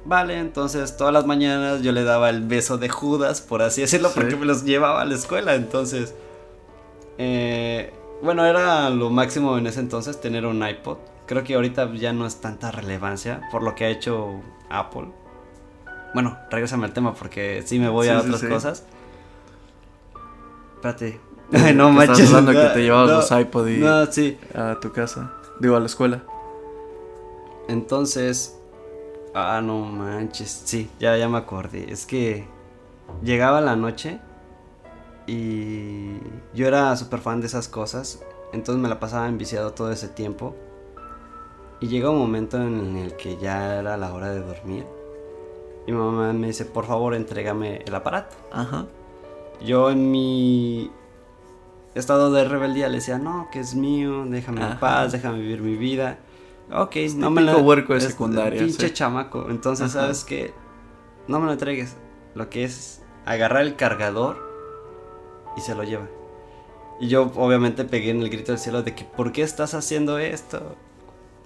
[0.05, 4.11] vale, entonces todas las mañanas yo le daba el beso de Judas, por así decirlo,
[4.13, 5.55] porque me los llevaba a la escuela.
[5.55, 6.13] Entonces,
[7.17, 10.97] eh, bueno, era lo máximo en ese entonces tener un iPod.
[11.25, 15.11] Creo que ahorita ya no es tanta relevancia por lo que ha hecho Apple.
[16.13, 18.85] Bueno, regresame al tema porque sí me voy a otras cosas.
[20.75, 21.19] Espérate.
[21.51, 22.19] Ay, no manches.
[22.19, 24.37] Estás hablando que te llevabas los iPod y no, sí.
[24.53, 25.33] a tu casa.
[25.59, 26.23] Digo, a la escuela.
[27.67, 28.57] Entonces,
[29.35, 30.63] ah, no manches.
[30.65, 31.91] Sí, ya, ya me acordé.
[31.91, 32.47] Es que
[33.21, 34.19] llegaba la noche
[35.27, 36.17] y
[36.53, 38.23] yo era súper fan de esas cosas.
[38.53, 40.55] Entonces me la pasaba enviciado todo ese tiempo.
[41.81, 44.85] Y llega un momento en el que ya era la hora de dormir.
[45.85, 48.35] Y mi mamá me dice, por favor, entrégame el aparato.
[48.51, 48.85] Ajá.
[49.61, 50.91] Yo en mi
[51.93, 55.75] estado de rebeldía le decía, no, que es mío, déjame en paz, déjame vivir mi
[55.75, 56.17] vida.
[56.71, 57.59] Ok, no me lo...
[57.59, 58.59] huerco de secundaria.
[58.59, 59.49] Pinche chamaco.
[59.49, 60.53] Entonces, ¿sabes qué?
[61.27, 61.95] No me lo entregues.
[62.33, 64.37] Lo que es agarrar el cargador
[65.57, 66.07] y se lo lleva.
[66.99, 70.17] Y yo obviamente pegué en el grito del cielo de que, ¿por qué estás haciendo
[70.17, 70.75] esto?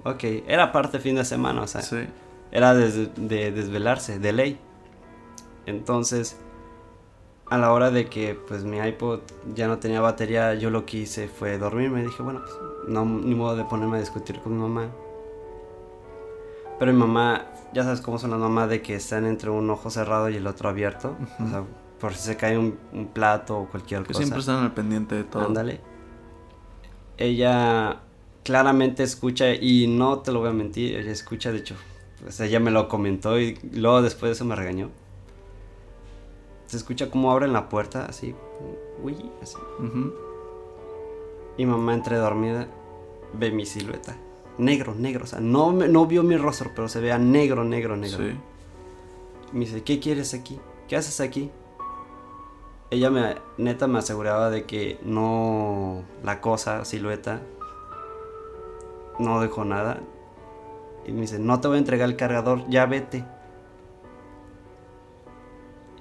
[0.04, 1.82] Ok, era parte fin de semana, o sea,
[2.52, 3.10] era de,
[3.52, 4.60] desvelarse, de ley.
[5.66, 6.38] Entonces,
[7.50, 9.22] a la hora de que pues mi iPod
[9.56, 12.04] ya no tenía batería, yo lo que hice fue dormirme.
[12.04, 12.54] Dije, bueno, pues
[12.88, 14.90] no, ni modo de ponerme a discutir con mi mamá.
[16.80, 19.90] Pero mi mamá, ya sabes cómo son las mamás de que están entre un ojo
[19.90, 21.18] cerrado y el otro abierto.
[21.46, 21.64] O sea,
[22.00, 22.78] por si se cae un,
[23.14, 24.20] plato o cualquier que cosa.
[24.20, 25.46] Siempre están al pendiente de todo.
[25.46, 25.82] Ándale.
[27.18, 28.00] Ella
[28.44, 31.76] claramente escucha y no te lo voy a mentir, ella escucha, de hecho,
[32.22, 34.90] pues ella me lo comentó y luego después de eso me regañó.
[36.66, 38.34] Se escucha como abren la puerta, así,
[39.04, 39.58] uy, así.
[41.58, 42.68] Y mamá entre dormida
[43.34, 44.16] ve mi silueta.
[44.60, 48.18] Negro, negro, o sea, no, no vio mi rostro, pero se vea negro, negro, negro.
[48.18, 48.38] Sí.
[49.54, 50.60] me dice, ¿qué quieres aquí?
[50.88, 51.50] ¿Qué haces aquí?
[52.92, 57.42] Ella me, neta me aseguraba de que no la cosa, silueta,
[59.18, 60.02] no dejó nada.
[61.06, 63.26] Y me dice, no te voy a entregar el cargador, ya vete.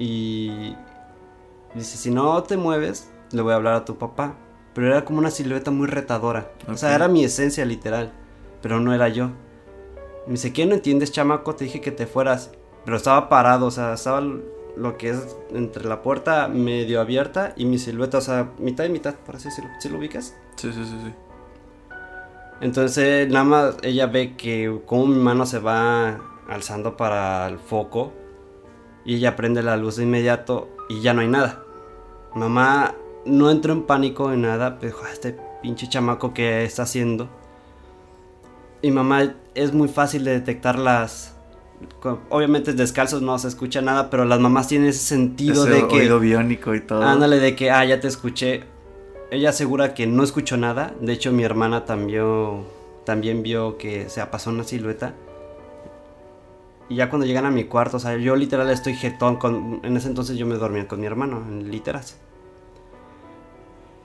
[0.01, 0.75] Y
[1.75, 4.35] dice, si no te mueves, le voy a hablar a tu papá.
[4.75, 6.53] Pero era como una silueta muy retadora.
[6.69, 8.13] O sea, era mi esencia literal.
[8.63, 9.31] Pero no era yo.
[10.27, 11.55] Me dice, ¿qué no entiendes, chamaco?
[11.55, 12.51] Te dije que te fueras.
[12.85, 17.65] Pero estaba parado, o sea, estaba lo que es entre la puerta medio abierta y
[17.67, 19.71] mi silueta, o sea, mitad y mitad, por así decirlo.
[19.81, 20.37] ¿Sí lo ubicas?
[20.57, 21.15] Sí, sí, sí, sí.
[22.61, 28.13] Entonces nada más ella ve que como mi mano se va alzando para el foco
[29.05, 31.63] y ella prende la luz de inmediato y ya no hay nada.
[32.35, 32.95] Mamá
[33.25, 37.29] no entró en pánico en nada, pero este pinche chamaco que está haciendo.
[38.83, 41.35] Y mamá es muy fácil de detectar las...
[42.31, 46.01] Obviamente descalzos no se escucha nada, pero las mamás tienen ese sentido Ese de que...
[46.01, 47.03] oído biónico y todo.
[47.03, 48.65] Ándale, de que, ah, ya te escuché.
[49.31, 50.95] Ella asegura que no escuchó nada.
[51.01, 52.65] De hecho, mi hermana también,
[53.05, 55.15] también vio que se pasó una silueta.
[56.89, 59.37] Y ya cuando llegan a mi cuarto, o sea, yo literal estoy jetón.
[59.37, 62.17] Con, en ese entonces yo me dormía con mi hermano, en literas.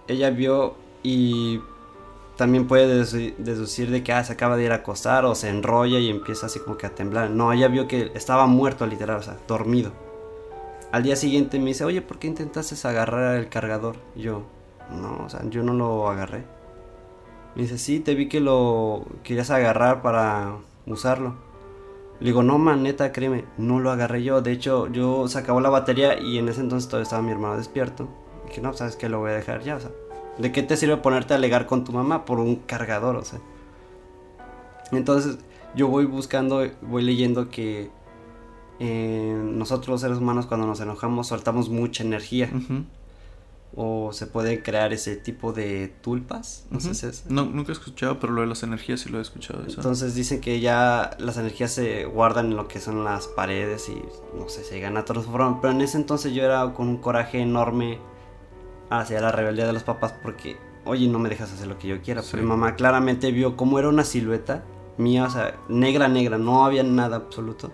[0.08, 1.62] Ella vio y
[2.38, 5.50] también puede deduci- deducir de que ah, se acaba de ir a acostar o se
[5.50, 7.30] enrolla y empieza así como que a temblar.
[7.30, 9.92] No, ella vio que estaba muerto literal, o sea, dormido.
[10.92, 13.96] Al día siguiente me dice, oye, ¿por qué intentaste agarrar el cargador?
[14.16, 14.44] Y yo,
[14.92, 16.44] no, o sea, yo no lo agarré.
[17.56, 21.36] Me dice, sí, te vi que lo querías agarrar para usarlo.
[22.20, 24.42] Le digo, no, man, neta, créeme, no lo agarré yo.
[24.42, 27.58] De hecho, yo se acabó la batería y en ese entonces todavía estaba mi hermano
[27.58, 28.08] despierto.
[28.48, 29.92] dije, no, sabes que lo voy a dejar ya, o sea.
[30.38, 33.40] ¿De qué te sirve ponerte a alegar con tu mamá por un cargador, o sea?
[34.92, 35.38] Entonces,
[35.76, 37.90] yo voy buscando, voy leyendo que
[38.80, 42.50] eh, nosotros los seres humanos cuando nos enojamos soltamos mucha energía
[43.76, 47.26] o se pueden crear ese tipo de tulpas, no sé si es.
[47.30, 49.64] No, nunca he escuchado, pero lo de las energías sí lo he escuchado.
[49.66, 49.78] Eso.
[49.78, 53.96] Entonces dicen que ya las energías se guardan en lo que son las paredes y
[54.38, 55.60] no sé, se llegan a transformar.
[55.62, 57.98] Pero en ese entonces yo era con un coraje enorme
[58.90, 62.02] hacia la rebeldía de los papás porque, oye, no me dejas hacer lo que yo
[62.02, 62.22] quiera.
[62.22, 62.30] Sí.
[62.32, 64.64] Pero mi mamá claramente vio cómo era una silueta
[64.98, 67.72] mía, o sea, negra, negra, no había nada absoluto.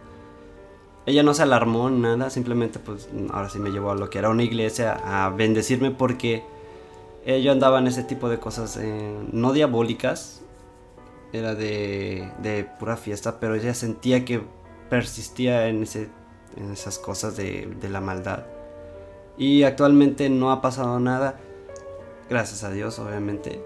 [1.06, 4.30] Ella no se alarmó, nada, simplemente pues ahora sí me llevó a lo que era
[4.30, 6.44] una iglesia a bendecirme porque
[7.26, 10.42] eh, yo andaba en ese tipo de cosas eh, no diabólicas,
[11.34, 14.42] era de, de pura fiesta, pero ella sentía que
[14.90, 16.10] persistía en, ese,
[16.58, 18.46] en esas cosas de, de la maldad.
[19.40, 21.40] Y actualmente no ha pasado nada,
[22.30, 23.64] gracias a Dios, obviamente.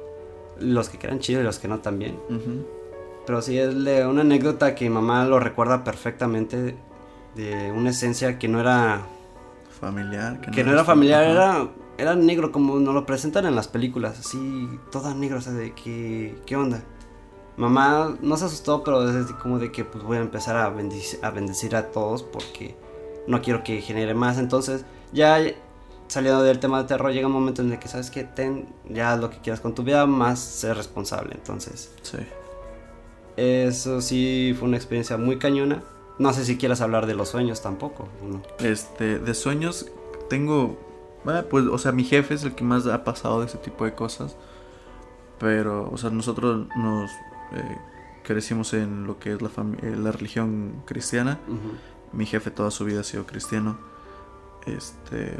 [0.59, 2.17] Los que quedan chido y los que no también.
[2.29, 2.65] Ujú.
[3.25, 6.77] Pero sí es una anécdota que mi mamá lo recuerda perfectamente
[7.35, 9.01] de una esencia que no era
[9.81, 10.39] Familiar.
[10.39, 14.67] que no era familiar, era era negro como nos lo presentan en las películas, así
[14.91, 16.83] toda negra, o sea, de que qué onda.
[17.55, 21.29] Mamá no se asustó, pero es como de que pues voy a empezar a a
[21.31, 22.75] bendecir a todos porque
[23.27, 24.39] no quiero que genere más.
[24.39, 25.39] Entonces, ya
[26.13, 29.15] saliendo del tema de terror, llega un momento en el que sabes que ten ya
[29.17, 31.33] lo que quieras con tu vida, más ser responsable.
[31.33, 32.17] Entonces, Sí.
[33.37, 35.81] eso sí fue una experiencia muy cañona.
[36.19, 38.07] No sé si quieras hablar de los sueños tampoco.
[38.23, 38.41] ¿o no?
[38.59, 39.87] Este, de sueños
[40.29, 40.77] tengo,
[41.25, 43.83] ah, pues, o sea, mi jefe es el que más ha pasado de ese tipo
[43.85, 44.35] de cosas.
[45.39, 47.09] Pero, o sea, nosotros nos
[47.53, 47.77] eh,
[48.23, 49.49] crecimos en lo que es la,
[49.81, 51.39] eh, la religión cristiana.
[51.47, 51.73] Ujú.
[52.15, 53.79] Mi jefe toda su vida ha sido cristiano.
[54.67, 55.33] Este,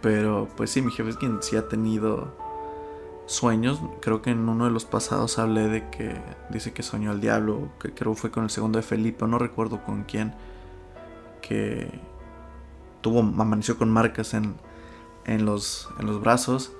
[0.00, 2.34] pero, pues sí, mi jefe es quien sí ha tenido
[3.26, 3.80] sueños.
[4.00, 6.20] Creo que en uno de los pasados hablé de que
[6.50, 9.84] dice que soñó al diablo, que creo fue con el segundo de Felipe, no recuerdo
[9.84, 10.34] con quién,
[11.42, 11.90] que
[13.00, 14.54] tuvo, amaneció con marcas en,
[15.24, 16.72] en, los, en los brazos.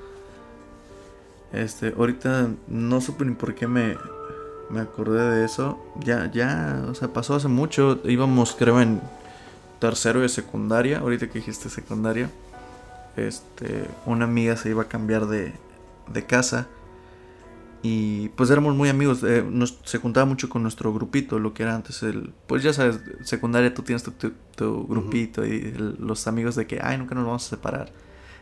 [1.53, 3.97] Este, ahorita no supe ni por qué me,
[4.71, 5.79] me acordé de eso.
[6.01, 8.01] Ya, ya, o sea, pasó hace mucho.
[8.05, 9.01] Íbamos, creo, en
[9.79, 10.99] tercero de secundaria.
[10.99, 12.31] Ahorita que dijiste secundaria.
[13.16, 15.52] Este, una amiga se iba a cambiar de,
[16.12, 16.68] de casa.
[17.83, 19.22] Y pues éramos muy amigos.
[19.22, 22.33] eh, nos- se juntaba mucho con nuestro grupito, lo que era antes el.
[22.46, 26.66] Pues ya sabes, secundaria tú tienes tu, tu- tu grupito y el- los amigos de
[26.66, 27.92] que, ay, nunca nos vamos a separar.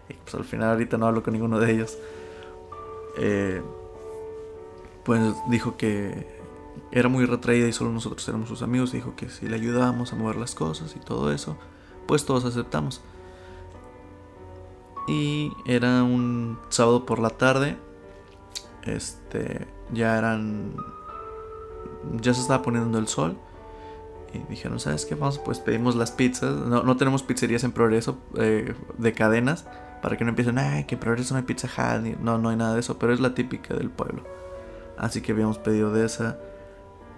[0.08, 1.98] Y pues al final ahorita no hablo con ninguno de ellos.
[3.18, 3.62] Eh,
[5.04, 6.26] pues dijo que
[6.90, 8.92] era muy retraída y solo nosotros éramos sus amigos.
[8.92, 11.56] Dijo que si le ayudábamos a mover las cosas y todo eso,
[12.06, 13.02] pues todos aceptamos.
[15.06, 17.76] Y era un sábado por la tarde.
[18.84, 20.74] Este, ya eran.
[22.20, 23.36] Ya se estaba poniendo el sol.
[24.32, 25.14] Y dijeron, ¿sabes qué?
[25.14, 26.54] Vamos, pues pedimos las pizzas.
[26.54, 29.66] No, no tenemos pizzerías en progreso eh, de cadenas.
[30.02, 32.74] Para que no empiecen, ay, que progreso no hay pizza Hut", No, no hay nada
[32.74, 32.98] de eso.
[32.98, 34.22] Pero es la típica del pueblo.
[34.98, 36.38] Así que habíamos pedido de esa.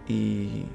[0.08, 0.66] Y.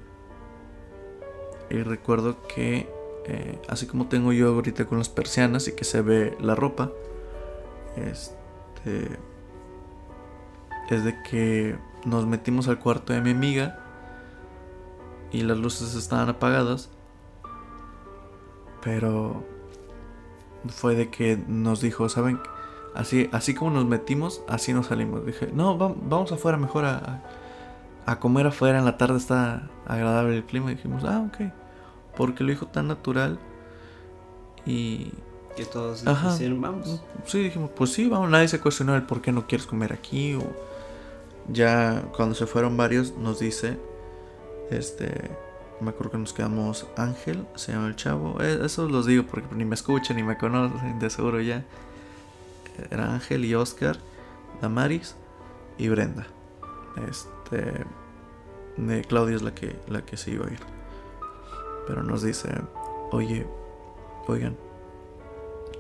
[1.70, 3.01] Y recuerdo que.
[3.26, 6.92] Eh, así como tengo yo ahorita con las persianas y que se ve la ropa.
[7.96, 9.20] Este.
[10.90, 13.78] Es de que nos metimos al cuarto de mi amiga.
[15.32, 16.90] Y las luces estaban apagadas.
[18.84, 19.44] Pero.
[20.68, 22.40] Fue de que nos dijo, ¿saben?
[22.94, 25.26] Así, así como nos metimos, así nos salimos.
[25.26, 27.24] Dije, no, va- vamos afuera mejor a,
[28.06, 28.78] a- comer afuera.
[28.78, 30.70] En la tarde está agradable el clima.
[30.70, 31.52] Dijimos, ah, ok.
[32.16, 33.40] Porque lo dijo tan natural.
[34.66, 35.12] Y
[35.56, 36.34] Que todos Ajá.
[36.34, 37.02] hicieron, vamos.
[37.26, 38.30] sí, dijimos, pues sí, vamos.
[38.30, 40.36] Nadie se cuestionó el por qué no quieres comer aquí.
[40.36, 40.44] O,
[41.50, 43.78] ya cuando se fueron varios, nos dice,
[44.70, 45.32] este,
[45.82, 49.54] me acuerdo que nos quedamos Ángel, se llama el chavo, eh, eso los digo porque
[49.56, 51.66] ni me escuchan ni me conocen, de seguro ya.
[52.90, 53.98] Era Ángel y Oscar,
[54.62, 55.16] Damaris
[55.78, 56.28] y Brenda.
[57.10, 57.84] Este,
[58.78, 60.60] de Claudia es la que, la que se iba a ir.
[61.88, 62.50] Pero nos dice,
[63.12, 63.48] oye,
[64.28, 64.58] oigan,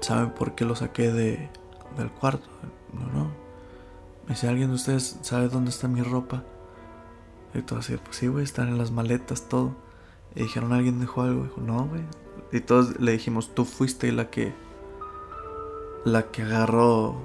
[0.02, 1.50] ¿saben por qué lo saqué de,
[1.98, 2.48] del cuarto?
[2.94, 3.26] No, no.
[4.24, 6.44] Me dice, ¿alguien de ustedes sabe dónde está mi ropa?
[7.54, 9.76] Y todo así, pues sí, güey, están en las maletas, todo.
[10.36, 11.44] Y dijeron, ¿alguien dejó algo?
[11.44, 12.04] Dijo, no, güey.
[12.52, 14.54] Y todos le dijimos, tú fuiste la que.
[16.06, 17.16] La que agarró.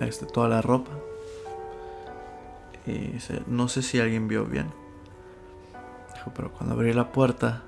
[0.00, 0.92] Este, toda la ropa.
[2.86, 4.72] Y dice, no sé si alguien vio bien.
[6.14, 7.62] Dijo, pero cuando abrí la puerta,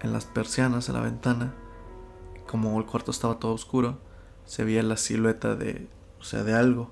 [0.00, 1.54] en las persianas, en la ventana,
[2.46, 3.98] como el cuarto estaba todo oscuro,
[4.44, 5.88] se veía la silueta de.
[6.20, 6.90] O sea, de algo.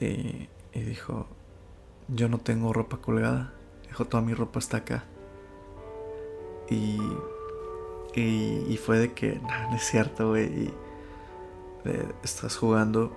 [0.00, 1.26] Y, y dijo,
[2.08, 3.52] yo no tengo ropa colgada.
[3.86, 5.04] Dijo, toda mi ropa está acá.
[6.68, 6.98] Y,
[8.14, 10.72] y, y fue de que, no, no es cierto, güey.
[12.22, 13.16] Estás jugando.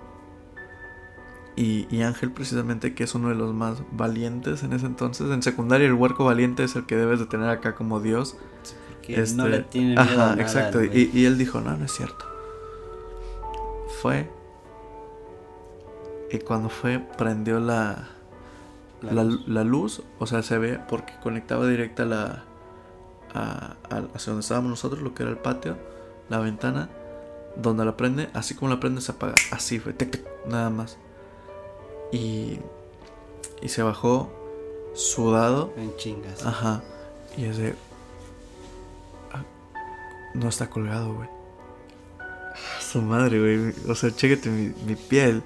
[1.56, 5.30] Y, y, Ángel precisamente, que es uno de los más valientes en ese entonces.
[5.30, 8.36] En secundaria el huerco valiente es el que debes de tener acá como Dios.
[9.02, 10.82] Que este, no le tiene miedo ajá, a nada, exacto.
[10.82, 12.24] Y, y él dijo, no, no es cierto.
[14.02, 14.28] Fue.
[16.30, 18.08] Y cuando fue, prendió la,
[19.02, 19.46] La la, luz.
[19.46, 22.44] la luz, o sea, se ve porque conectaba directa a la.
[23.34, 25.76] A, a- hacia donde estábamos nosotros, lo que era el patio,
[26.28, 26.88] la ventana,
[27.56, 30.98] donde la prende, así como la prende se apaga, así fue, tic, tic, nada más.
[32.14, 32.60] Y.
[33.62, 34.30] Y se bajó
[34.94, 36.44] sudado, En chingas.
[36.44, 36.82] ajá,
[37.36, 37.74] y es de.
[39.32, 39.42] ah,
[40.34, 41.28] No está colgado, güey.
[42.20, 43.74] Ah, Su madre, güey.
[43.90, 45.42] O sea, chéquete mi, mi piel.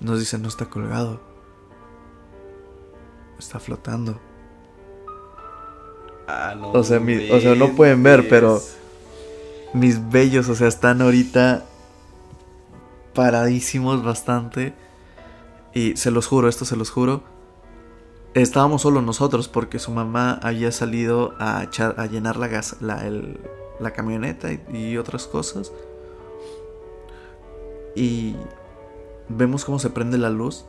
[0.00, 1.20] Nos dice, no está colgado.
[3.38, 4.20] Está flotando.
[6.26, 8.60] Ah, no O sea, mi- o sea, no pueden ver, pero-.
[9.72, 11.64] Mis bellos, o sea, están ahorita
[13.12, 14.74] paradísimos bastante.
[15.74, 17.22] Y se los juro, esto se los juro.
[18.34, 23.06] Estábamos solo nosotros porque su mamá había salido a, echar, a llenar la, gas, la,
[23.06, 23.40] el-
[23.80, 25.72] la camioneta y, y otras cosas.
[27.96, 28.36] Y
[29.28, 30.64] vemos cómo se prende la luz.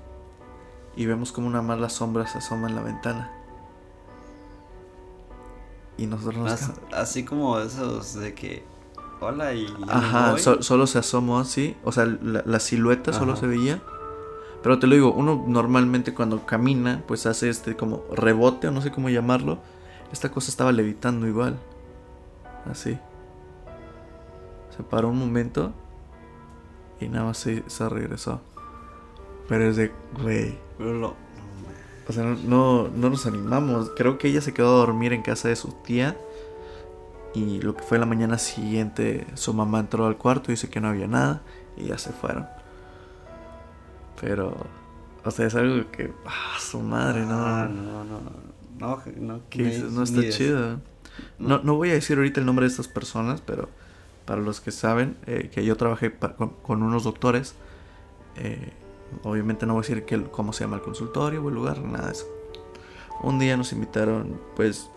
[0.95, 3.31] Y vemos como una mala sombra se asoma en la ventana.
[5.97, 8.63] Y nosotros nos As- Así como esos de que.
[9.21, 9.67] Hola y.
[9.87, 11.75] Ajá, so- solo se asomó así.
[11.83, 13.81] O sea, la, la silueta solo se veía.
[14.65, 18.81] Pero te lo digo, uno normalmente cuando camina, pues hace este como rebote o no
[18.81, 19.59] sé cómo llamarlo.
[20.11, 21.59] Esta cosa estaba levitando igual.
[22.67, 22.97] Así.
[24.75, 25.71] Se paró un momento
[26.99, 28.41] y nada más se, se regresó.
[29.47, 30.57] Pero es de, güey.
[30.79, 31.13] Lo-
[32.09, 33.91] O sea, no, no, no nos animamos.
[33.95, 36.17] Creo que ella se quedó a dormir en casa de su tía.
[37.35, 40.81] Y lo que fue la mañana siguiente, su mamá entró al cuarto y dice que
[40.81, 41.43] no había nada.
[41.77, 42.47] Y ya se fueron.
[44.21, 44.55] Pero,
[45.23, 46.11] o sea, es algo que.
[46.25, 47.25] ¡Ah, su madre!
[47.25, 48.45] No, Ah, no, no, no.
[48.77, 50.79] No, no, que dices, no está chido.
[51.39, 53.69] No, no voy a decir ahorita el nombre de estas personas, pero
[54.25, 57.55] para los que saben, eh, que yo trabajé pa- con, con unos doctores.
[58.35, 58.73] eh,
[59.23, 62.07] obviamente no voy a decir que, cómo se llama el consultorio o el lugar, nada
[62.07, 62.25] de eso.
[63.23, 64.89] Un día nos invitaron, pues,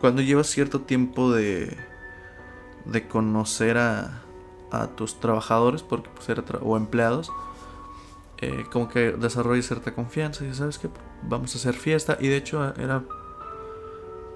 [0.00, 1.76] cuando llevas cierto tiempo de,
[2.86, 4.22] de conocer a,
[4.72, 7.30] a tus trabajadores, porque pues era tra- o empleados,
[8.46, 10.88] eh, como que desarrollas cierta confianza y sabes que
[11.22, 12.16] vamos a hacer fiesta.
[12.20, 13.02] Y de hecho era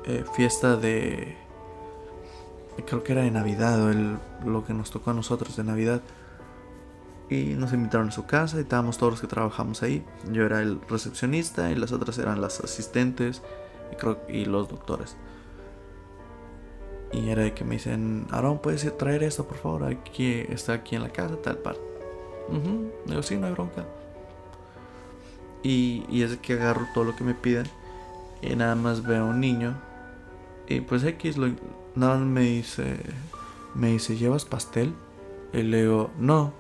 [0.04, 1.36] eh, fiesta de...
[2.86, 6.00] Creo que era de Navidad, o el- lo que nos tocó a nosotros de Navidad.
[7.30, 10.04] Y nos invitaron a su casa y estábamos todos los que trabajamos ahí.
[10.32, 13.42] Yo era el recepcionista y las otras eran las asistentes
[13.92, 15.16] y, creo, y los doctores.
[17.12, 19.84] Y era de que me dicen, Aaron, ¿puedes ir traer esto, por favor?
[19.84, 21.80] Aquí, está aquí en la casa, tal parte.
[22.48, 22.90] Ujú.
[23.06, 23.84] Digo, sí, no hay bronca.
[25.62, 27.66] Y, y es que agarro todo lo que me piden.
[28.42, 29.74] Y nada más veo a un niño.
[30.68, 31.48] Y pues X lo,
[31.94, 32.96] nada más me dice,
[33.74, 34.92] me dice, ¿llevas pastel?
[35.52, 36.52] Y le digo, no.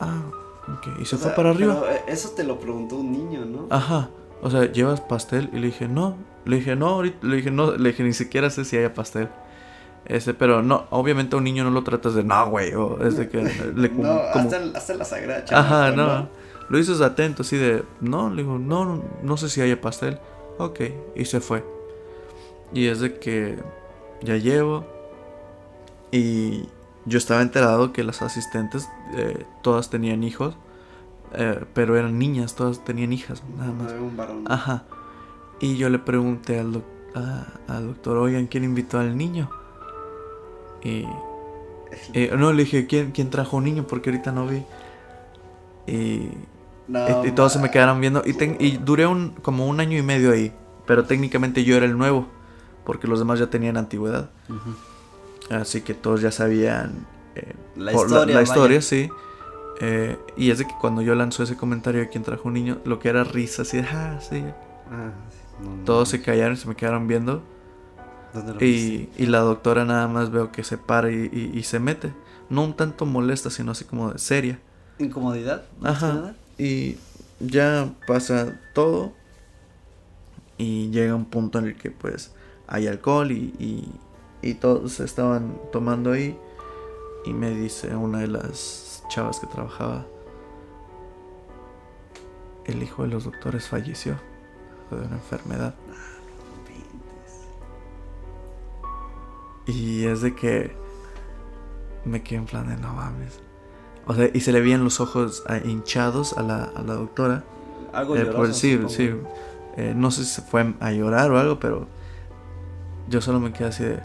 [0.00, 0.22] Ah,
[0.68, 1.00] ok.
[1.00, 1.82] Y se O fue sea, para arriba.
[1.90, 3.66] eh, eso te lo preguntó un niño, ¿no?
[3.70, 4.10] Ajá.
[4.42, 5.50] O sea, ¿llevas pastel?
[5.52, 6.16] Y le dije, no.
[6.44, 7.26] Le dije, no, ahorita.
[7.26, 7.72] Le dije, no.
[7.72, 9.28] Le dije, ni siquiera sé si haya pastel.
[10.04, 12.72] Este, pero no, obviamente a un niño no lo tratas de, no, güey.
[12.74, 13.42] O es de que
[13.74, 16.28] le no, como- hasta, hasta la sagrada Ajá, no.
[16.68, 20.18] Lo dices atento, así de, no, le digo, no, no, no sé si haya pastel.
[20.58, 20.80] Ok,
[21.16, 21.64] y se fue.
[22.72, 23.58] Y es de que
[24.22, 24.84] ya llevo.
[26.10, 26.68] Y
[27.06, 30.56] yo estaba enterado que las asistentes, eh, todas tenían hijos.
[31.34, 33.92] eh, pero eran niñas, todas tenían hijas, nada más.
[33.92, 34.44] Un varón.
[34.48, 34.84] Ajá.
[35.60, 39.50] Y yo le pregunté al, doc- a- al doctor, oigan, ¿quién invitó al niño?
[40.82, 41.04] Y
[42.14, 43.86] eh, no, le dije, ¿quién, ¿quién trajo un niño?
[43.86, 44.62] Porque ahorita no vi.
[45.86, 46.30] Y,
[46.88, 48.22] No, y, y todos se me quedaron viendo.
[48.24, 50.52] Y, y duré un, como un año y medio ahí.
[50.86, 52.28] Pero técnicamente yo era el nuevo.
[52.84, 54.30] Porque los demás ya tenían antigüedad.
[54.48, 55.54] Ujú.
[55.54, 58.42] Así que todos ya sabían eh, La historia, la vaya.
[58.42, 59.10] historia, sí.
[59.80, 62.78] Eh, y es de que cuando yo lanzó ese comentario de quién trajo un niño,
[62.84, 64.42] lo que era risa, así de, ah, sí.
[64.90, 65.12] Ah,
[65.62, 66.10] no, Todos no.
[66.10, 67.42] se callaron y se me quedaron viendo.
[68.60, 72.12] Y, y la doctora nada más veo que se para y, y- y se mete.
[72.50, 74.58] No un tanto molesta, sino así como de seria.
[74.98, 75.64] ¿Incomodidad?
[75.82, 76.34] Ajá.
[76.58, 76.98] Y
[77.40, 79.12] ya pasa todo.
[80.56, 82.32] Y llega un punto en el que pues
[82.66, 83.88] hay alcohol y, y,
[84.42, 86.36] y todos estaban tomando ahí.
[87.24, 90.06] Y me dice una de las chavas que trabajaba.
[92.64, 94.18] El hijo de los doctores falleció
[94.90, 95.74] de una enfermedad.
[99.66, 100.72] Y es de que
[102.06, 103.40] me quedé en plan de no mames.
[104.08, 107.44] O sea, y se le veían los ojos ah, hinchados a la, a la doctora.
[107.92, 109.10] Algo Eh, lloroso, por- sí, sí.
[109.76, 111.86] Eh, no sé si se fue a llorar o algo, pero
[113.08, 114.00] yo solo me quedé así de...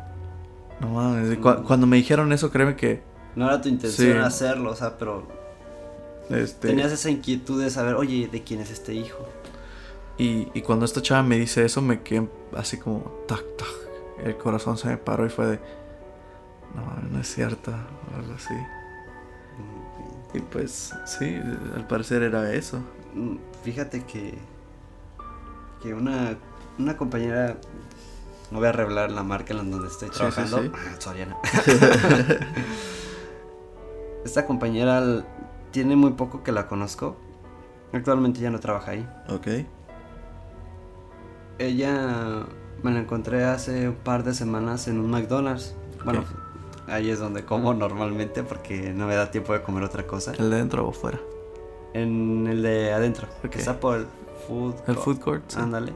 [0.79, 1.37] No mames.
[1.39, 3.01] Cu- cuando me dijeron eso, créeme que...
[3.35, 4.17] No era tu intención Sí.
[4.19, 5.25] hacerlo, o sea, pero
[6.29, 9.25] Este, tenías esa inquietud de saber, oye, ¿de quién es este hijo?
[10.17, 12.99] y, y cuando esta chava me dice eso, me quedé así como...
[13.27, 13.67] Tac, tac.
[14.23, 15.59] El corazón se me paró y fue de...
[16.75, 17.71] No, no es cierto.
[17.71, 18.53] O algo así.
[20.33, 21.39] Y pues sí,
[21.75, 22.79] al parecer era eso.
[23.13, 24.37] Mm, Fíjate que
[25.81, 26.37] que una,
[26.79, 27.57] una compañera
[28.51, 30.61] no voy a revelar la marca en donde estoy Sí, sí, trabajando.
[30.63, 30.71] sí.
[30.75, 31.37] Ah, Soriana.
[34.25, 35.25] Esta compañera
[35.71, 37.17] tiene muy poco que la conozco.
[37.91, 39.07] Actualmente ya no trabaja ahí.
[39.29, 39.47] Ok.
[41.59, 42.45] Ella
[42.81, 45.75] me la encontré hace un par de semanas en un McDonald's.
[46.03, 46.23] Bueno.
[46.87, 50.31] Ahí es donde como normalmente porque no me da tiempo de comer otra cosa.
[50.37, 51.19] ¿El de dentro o fuera?
[51.93, 53.51] En el de adentro, Ok.
[53.51, 54.07] que está por el
[54.47, 54.73] food.
[54.87, 54.99] El court.
[54.99, 55.43] food court.
[55.47, 55.59] sí.
[55.59, 55.93] Ándale.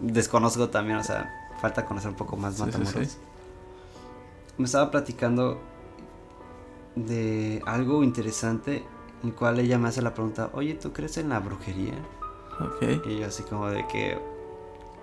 [0.00, 1.28] Desconozco también, o sea,
[1.60, 2.92] falta conocer un poco más sí, Matamoros.
[3.08, 3.18] sí.
[4.58, 5.58] Me estaba platicando
[6.94, 8.84] de algo interesante,
[9.22, 11.94] en el cual ella me hace la pregunta, oye, ¿tú crees en la brujería?
[12.60, 13.06] Ok.
[13.06, 14.18] Y yo así como de que,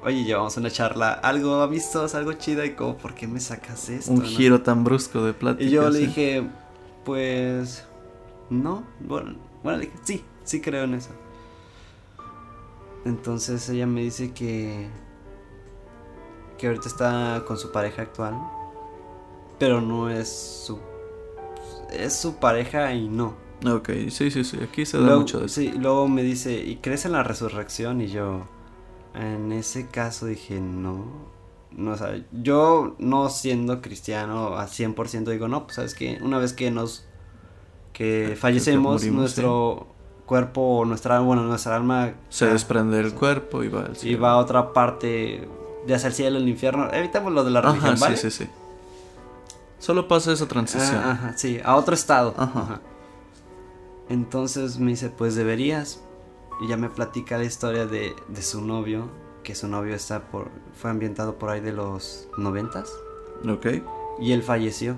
[0.05, 4.11] oye, llevamos una charla, algo amistosa, algo chida, y como, ¿por qué me sacas esto?
[4.13, 5.63] Un no?" giro tan brusco de plática.
[5.65, 6.05] Y yo le sí.
[6.07, 6.47] dije,
[7.03, 7.85] pues,
[8.49, 11.09] no, bueno, bueno, le dije, sí, sí creo en eso.
[13.05, 14.87] Entonces ella me dice que,
[16.57, 18.35] que ahorita está con su pareja actual,
[19.59, 20.27] pero no es
[20.65, 20.79] su,
[21.91, 23.35] es su pareja y no.
[23.65, 24.57] Ok, sí, sí, sí.
[24.61, 25.61] Aquí se da Luego, mucho de eso.
[25.61, 28.01] sí, luego me dice, ¿y crees en la resurrección?
[28.01, 28.47] Y yo,
[29.15, 31.33] en ese caso dije, no.
[31.71, 36.37] No, o sea, yo no siendo cristiano a 100% digo, no, pues sabes que una
[36.37, 37.05] vez que nos,
[37.91, 39.87] que que fallecemos, morimos, nuestro
[40.25, 43.95] cuerpo, o nuestra, bueno, nuestra alma Se ah, desprende del cuerpo y va al y
[43.95, 44.21] cielo.
[44.21, 45.47] va a otra parte,
[45.85, 48.17] ya sea el cielo, el infierno, evitamos lo de la religión, Ajá, ¿vale?
[48.17, 48.49] sí, sí, sí.
[49.79, 51.01] Solo pasa esa transición.
[51.03, 52.33] Ah, ajá, sí, a otro estado.
[52.37, 52.59] Ajá.
[52.59, 52.81] Ajá.
[54.09, 56.01] Entonces me dice, pues deberías.
[56.61, 59.09] Y ya me platica la historia de, de su novio,
[59.43, 62.91] que su novio está por, fue ambientado por ahí de los noventas.
[63.47, 63.67] Ok.
[64.19, 64.95] Y él falleció.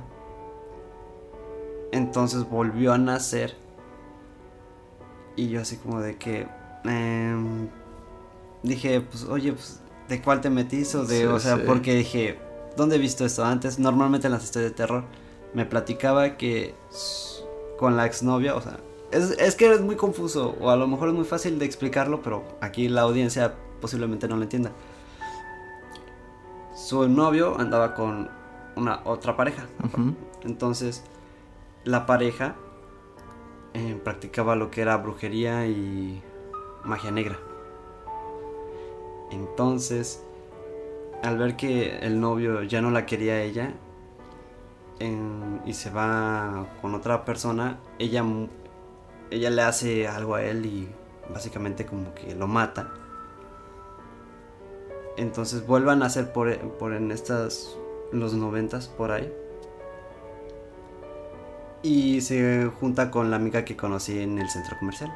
[1.92, 3.56] Entonces volvió a nacer.
[5.36, 6.48] Y yo así como de que...
[6.84, 7.68] em,
[8.64, 10.98] dije, pues, oye, pues, ¿de cuál te metiste?
[10.98, 11.64] O, de, Sí, o sea, sí.
[11.66, 12.40] porque dije,
[12.76, 13.80] ¿dónde he visto esto antes?
[13.80, 15.04] Normalmente en las historias de terror
[15.54, 16.76] me platicaba que
[17.78, 18.80] con la exnovia, o sea,
[19.12, 22.22] es, es que es muy confuso, o a lo mejor es muy fácil de explicarlo,
[22.22, 24.72] pero aquí la audiencia posiblemente no lo entienda.
[26.76, 28.30] Su novio andaba con
[28.76, 29.66] una otra pareja.
[30.44, 31.04] Entonces,
[31.84, 32.56] la pareja
[33.74, 36.22] eh, practicaba lo que era brujería y
[36.84, 37.38] magia negra.
[39.32, 40.24] Entonces,
[41.24, 43.74] al ver que el novio ya no la quería a ella
[45.00, 48.24] en- y se va con otra persona, ella,
[49.32, 50.88] ella le hace algo a él y
[51.34, 52.92] básicamente como que lo mata.
[55.18, 57.76] Entonces vuelvan a hacer por, por en estas
[58.12, 59.32] los noventas por ahí.
[61.84, 65.14] Y se junta con la amiga que conocí en el centro comercial.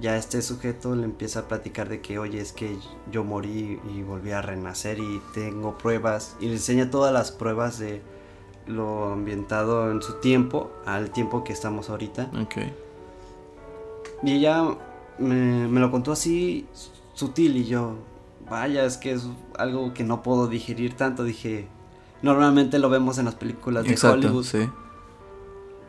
[0.00, 2.76] Ya este sujeto le empieza a platicar de que, oye, es que
[3.10, 6.36] yo morí y volví a renacer y tengo pruebas.
[6.40, 8.02] Y le enseña todas las pruebas de
[8.66, 12.30] lo ambientado en su tiempo al tiempo que estamos ahorita.
[12.42, 12.56] Ok.
[14.22, 14.64] Y ella
[15.18, 16.66] me, me lo contó así
[17.12, 17.96] sutil y yo,
[18.48, 19.26] vaya, es que es
[19.58, 21.24] algo que no puedo digerir tanto.
[21.24, 21.68] Dije,
[22.22, 24.44] normalmente lo vemos en las películas de Exacto, Hollywood.
[24.44, 24.68] sí.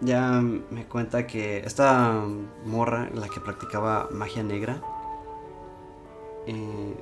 [0.01, 2.21] Ya me cuenta que esta
[2.65, 4.82] morra, la que practicaba magia negra,
[6.47, 6.95] eh,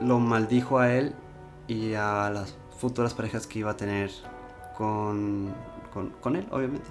[0.00, 1.14] lo maldijo a él
[1.68, 4.10] y a las futuras parejas que iba a tener
[4.76, 5.54] con,
[5.94, 6.90] con, con él, obviamente.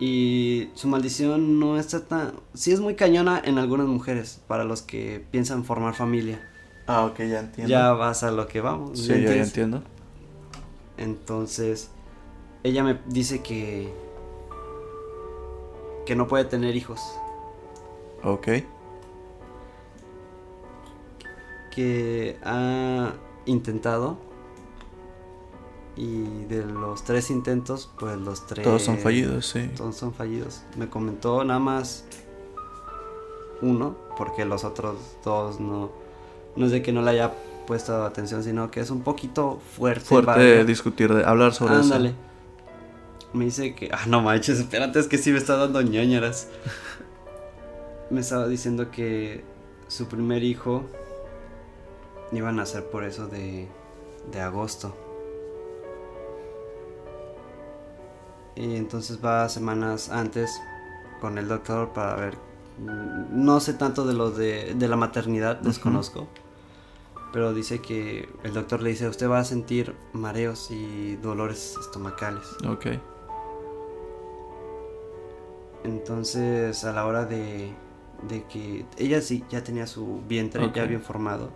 [0.00, 2.34] Y su maldición no está tan...
[2.54, 6.40] Sí es muy cañona en algunas mujeres, para los que piensan formar familia.
[6.86, 7.68] Ah, ok, ya entiendo.
[7.70, 8.98] Ya vas a lo que vamos.
[8.98, 9.82] Sí, ¿me ya, entiendo.
[10.96, 11.90] Entonces,
[12.62, 13.92] ella me dice que
[16.06, 17.02] que no puede tener hijos,
[18.24, 18.48] Ok.
[21.70, 23.12] que ha
[23.44, 24.16] intentado
[25.98, 29.68] y de los tres intentos, pues los tres Todos son fallidos, sí.
[29.76, 30.62] Todos son fallidos.
[30.76, 32.04] Me comentó nada más
[33.60, 35.90] uno, porque los otros dos no
[36.58, 37.32] no es de que no le haya
[37.66, 40.04] puesto atención, sino que es un poquito fuerte.
[40.04, 42.08] Fuerte discutir, de, hablar sobre Ándale.
[42.08, 42.18] eso.
[43.32, 43.90] Me dice que.
[43.92, 46.48] Ah, no manches, espérate, es que sí me está dando ñañaras.
[48.10, 49.44] me estaba diciendo que
[49.86, 50.84] su primer hijo
[52.32, 53.68] iba a nacer por eso de,
[54.32, 54.96] de agosto.
[58.58, 60.60] Y entonces va semanas antes
[61.20, 62.38] con el doctor para ver.
[63.30, 66.26] No sé tanto de lo de, de la maternidad, desconozco.
[67.32, 72.48] Pero dice que el doctor le dice, usted va a sentir mareos y dolores estomacales.
[72.66, 72.86] Ok.
[75.84, 77.72] Entonces, a la hora de,
[78.28, 81.50] de que ella sí ya tenía su vientre ya bien formado,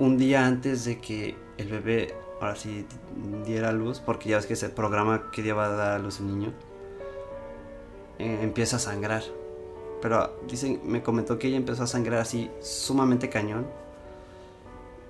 [0.00, 2.86] un día antes de que el bebé ahora sí
[3.44, 6.20] diera luz, porque ya ves que se programa que día va a dar a luz
[6.20, 6.52] el niño,
[8.18, 9.22] eh, empieza a sangrar.
[10.02, 13.66] Pero dicen, me comentó que ella empezó a sangrar así sumamente cañón,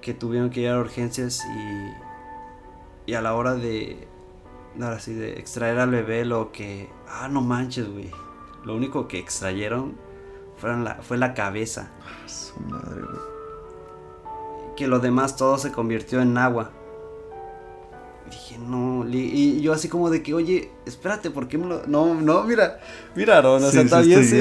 [0.01, 4.07] que tuvieron que ir a urgencias y, y a la hora de,
[4.81, 8.11] ahora sí, de extraer al bebé lo que, ah, no manches, güey.
[8.65, 9.97] Lo único que extrayeron
[10.57, 11.91] fueron la, fue la cabeza,
[12.27, 14.75] Su madre, güey.
[14.77, 16.71] que lo demás todo se convirtió en agua.
[18.31, 21.87] Dije, no, y yo así como de que, oye, espérate, ¿por qué me lo...?
[21.87, 22.81] No, no, mira,
[23.15, 24.37] mira, Aaron, o sea, sí está bien, sí,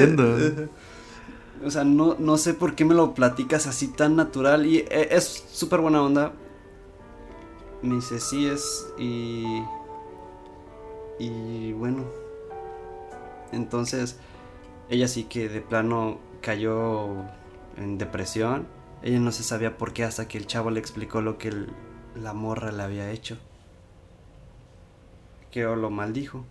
[1.64, 5.08] O sea, no, no sé por qué me lo platicas así tan natural y eh,
[5.12, 6.32] es súper buena onda.
[7.82, 9.62] Me dice, sí es, y...
[11.18, 12.04] Y bueno,
[13.52, 14.18] entonces
[14.90, 17.08] ella sí que de plano cayó
[17.76, 18.66] en depresión.
[19.02, 21.72] Ella no se sabía por qué hasta que el chavo le explicó lo que el-
[22.14, 23.38] la morra le había hecho.
[25.56, 26.44] Que lo maldijo.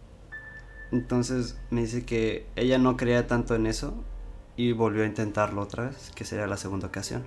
[0.91, 3.93] Entonces me dice que ella no creía tanto en eso
[4.55, 7.23] y volvió a intentarlo otra vez, que sería la segunda ocasión.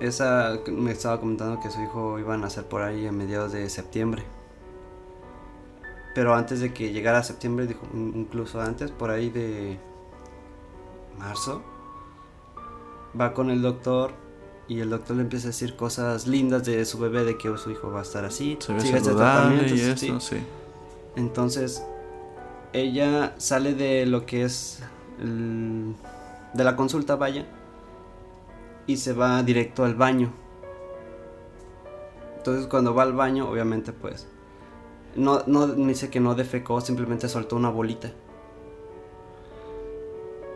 [0.00, 3.68] Esa me estaba comentando que su hijo iba a nacer por ahí a mediados de
[3.68, 4.22] septiembre.
[6.14, 9.80] Pero antes de que llegara septiembre, dijo, in- incluso antes, por ahí de
[11.18, 11.64] marzo,
[13.20, 14.12] va con el doctor
[14.68, 17.70] y el doctor le empieza a decir cosas lindas de su bebé, de que su
[17.70, 20.06] hijo va a estar así, Se sigue este tratamiento, y sí.
[20.08, 20.36] eso, sí.
[21.14, 21.84] Entonces,
[22.72, 24.80] ella sale de lo que es
[25.20, 25.94] el-
[26.52, 27.46] de la consulta, vaya,
[28.86, 30.32] y se va directo al baño.
[32.38, 34.26] Entonces, cuando va al baño, obviamente, pues,
[35.16, 38.12] no, no me dice que no defecó, simplemente soltó una bolita.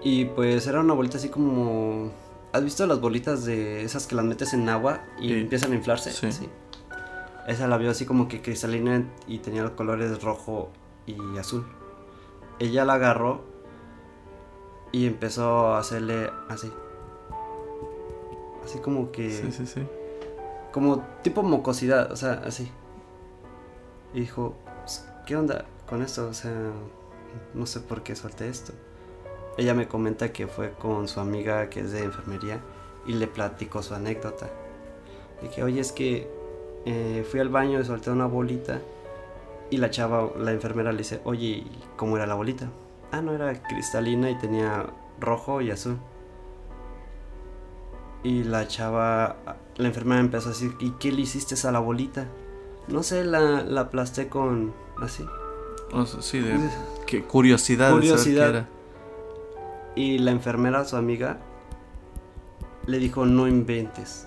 [0.02, 2.10] Y pues era una bolita así como...
[2.52, 5.40] ¿Has visto las bolitas de esas que las metes en agua y Sí.
[5.40, 6.10] empiezan a inflarse?
[6.10, 6.48] Sí.
[7.46, 10.70] Esa la vio así como que cristalina y tenía los colores rojo
[11.06, 11.64] y azul.
[12.58, 13.42] Ella la agarró
[14.92, 16.70] y empezó a hacerle así.
[18.64, 19.30] Así como que...
[19.30, 19.86] Sí, sí, sí.
[20.72, 22.70] Como tipo mocosidad, o sea, así.
[24.12, 26.28] Y dijo, "Pues, ¿qué onda con esto?
[26.28, 26.52] O sea,
[27.54, 28.72] no sé por qué solté esto.
[29.56, 32.60] Ella me comenta que fue con su amiga que es de enfermería
[33.06, 34.48] y le platicó su anécdota.
[35.42, 36.30] De que, oye, es que
[36.86, 38.80] eh, fui al baño y solté una bolita
[39.70, 42.68] y la chava, la enfermera le dice, oye, ¿y ¿cómo era la bolita?
[43.12, 44.86] Ah, no, era cristalina y tenía
[45.18, 45.98] rojo y azul.
[48.22, 49.36] Y la chava,
[49.76, 52.26] la enfermera empezó a decir, ¿y qué le hiciste a la bolita?
[52.88, 55.24] No sé, la, la aplasté con así.
[55.92, 56.58] O sea, sí, de
[57.06, 58.44] qué curiosidad, de saber Curiosidad.
[58.44, 58.68] qué era.
[59.94, 61.38] Y la enfermera, su amiga,
[62.86, 64.26] le dijo, no inventes.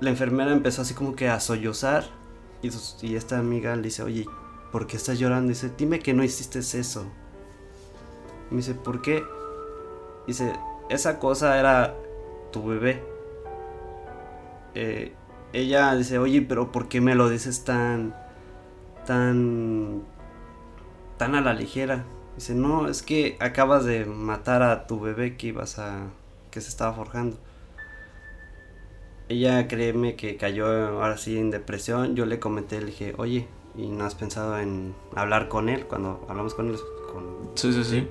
[0.00, 2.04] La enfermera empezó así como que a sollozar.
[2.62, 2.70] Y,
[3.02, 4.26] y esta amiga le dice, oye,
[4.70, 5.48] ¿por qué estás llorando?
[5.48, 7.06] Dice, dime que no hiciste eso.
[8.50, 9.24] Me dice, ¿por qué?
[10.26, 10.52] Dice,
[10.88, 11.94] esa cosa era
[12.52, 13.02] tu bebé.
[14.74, 15.14] Eh,
[15.52, 18.14] ella dice, oye, pero ¿por qué me lo dices tan,
[19.06, 20.02] tan,
[21.16, 22.04] tan a la ligera?
[22.40, 26.06] Dice, no, es que acabas de matar a tu bebé que ibas a,
[26.50, 27.36] que se estaba forjando.
[29.28, 32.16] Ella créeme que cayó ahora sí en depresión.
[32.16, 35.84] Yo le comenté, le dije, oye, ¿y no has pensado en hablar con él?
[35.84, 36.78] Cuando hablamos con él.
[37.12, 37.50] Con...
[37.56, 38.08] Sí, sí, sí.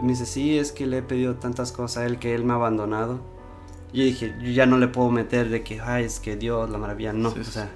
[0.00, 2.42] Y me dice, sí, es que le he pedido tantas cosas a él que él
[2.42, 3.20] me ha abandonado.
[3.92, 6.78] Y dije, yo ya no le puedo meter de que, ay, es que Dios, la
[6.78, 7.12] maravilla.
[7.12, 7.70] No, o sea,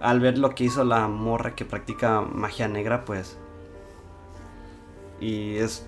[0.00, 3.36] al ver lo que hizo la morra que practica magia negra, pues.
[5.20, 5.84] Y es,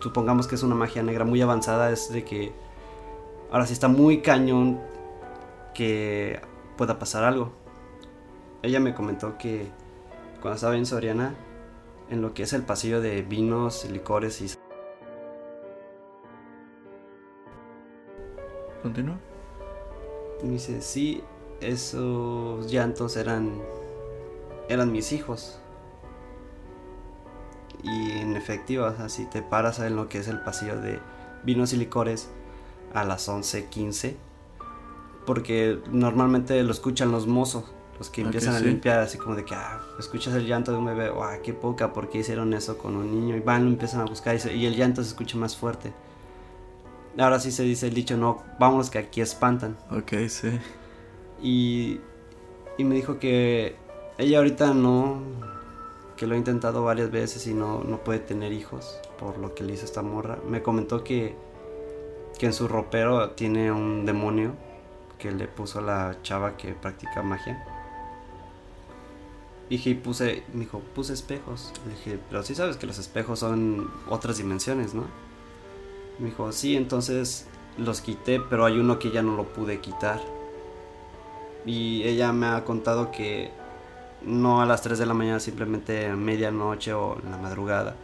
[0.00, 2.52] supongamos que es una magia negra muy avanzada, es de que
[3.50, 4.80] Ahora sí está muy cañón
[5.74, 6.40] que
[6.76, 7.52] pueda pasar algo.
[8.62, 9.66] Ella me comentó que
[10.40, 11.34] cuando estaba en Soriana,
[12.10, 14.50] en lo que es el pasillo de vinos, licores y...
[18.82, 19.18] ¿Continúa?
[20.44, 21.24] Me dice, sí,
[21.60, 23.60] esos llantos eran,
[24.68, 25.58] eran mis hijos.
[27.82, 30.98] Y en efectivo, o sea, si te paras en lo que es el pasillo de
[31.44, 32.28] vinos y licores,
[32.92, 34.16] a las 11:15
[35.26, 37.64] porque normalmente lo escuchan los mozos,
[37.98, 40.86] los que empiezan a limpiar así como de que ah, escuchas el llanto de un
[40.86, 43.36] bebé, ah, qué poca, ¿por qué hicieron eso con un niño?
[43.36, 45.92] Y van, lo empiezan a buscar y, el llanto se escucha más fuerte.
[47.18, 49.76] Ahora sí se dice el dicho, no, vámonos que aquí espantan.
[49.90, 50.48] Ok, sí.
[51.42, 52.00] Y,
[52.78, 53.76] y me dijo que
[54.16, 55.20] ella ahorita no,
[56.20, 59.64] que lo ha intentado varias veces y no, no puede tener hijos por lo que
[59.64, 60.38] le hizo esta morra.
[60.46, 61.34] Me comentó que
[62.38, 64.54] que en su ropero tiene un demonio
[65.18, 67.64] que le puso la chava que practica magia.
[69.70, 71.72] Dije, y puse, me dijo, puse espejos.
[71.86, 75.04] Le dije, pero sí sabes que los espejos son otras dimensiones, ¿no?
[76.18, 77.46] Me dijo, sí, entonces
[77.78, 80.20] los quité, pero hay uno que ya no lo pude quitar.
[81.64, 83.52] Y ella me ha contado que
[84.22, 87.96] no a las 3 de la mañana, simplemente a medianoche o en la madrugada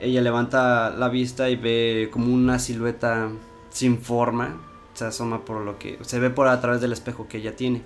[0.00, 3.30] ella levanta la vista y ve como una silueta
[3.70, 4.60] sin forma.
[4.94, 5.98] Se asoma por lo que.
[6.02, 7.82] Se ve por a través del espejo que ella tiene.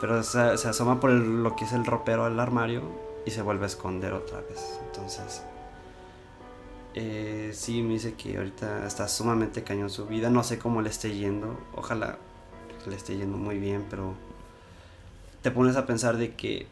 [0.00, 2.82] Pero se, asoma por lo que es el ropero del armario
[3.26, 4.80] y se vuelve a esconder otra vez.
[4.86, 5.42] Entonces.
[6.94, 10.30] Eh, sí, me dice que ahorita está sumamente cañón su vida.
[10.30, 11.58] No sé cómo le esté yendo.
[11.76, 12.18] Ojalá
[12.86, 14.14] le esté yendo muy bien, pero.
[15.42, 16.66] Te pones a pensar de que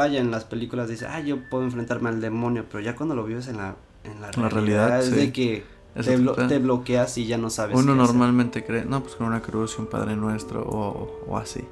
[0.00, 3.24] vaya, en las películas dice, ah, yo puedo enfrentarme al demonio, pero ya cuando lo
[3.24, 7.76] vives en la, en la, realidad, es de que te, bloqueas y ya no sabes.
[7.76, 11.64] Uno normalmente cree, no, pues con una cruz y un Padre Nuestro o, así.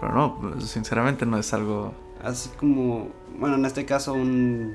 [0.00, 1.94] Pero no, pues, sinceramente no es algo...
[2.22, 4.74] Así como, bueno, en este caso un...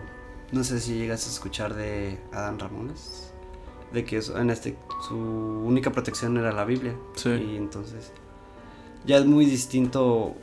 [0.51, 3.33] No sé si llegas a escuchar de Adán Ramones.
[3.91, 4.75] De que en este
[5.07, 6.95] su única protección era la Biblia.
[7.15, 7.29] Sí.
[7.29, 8.11] Y entonces
[9.05, 10.35] ya es muy distinto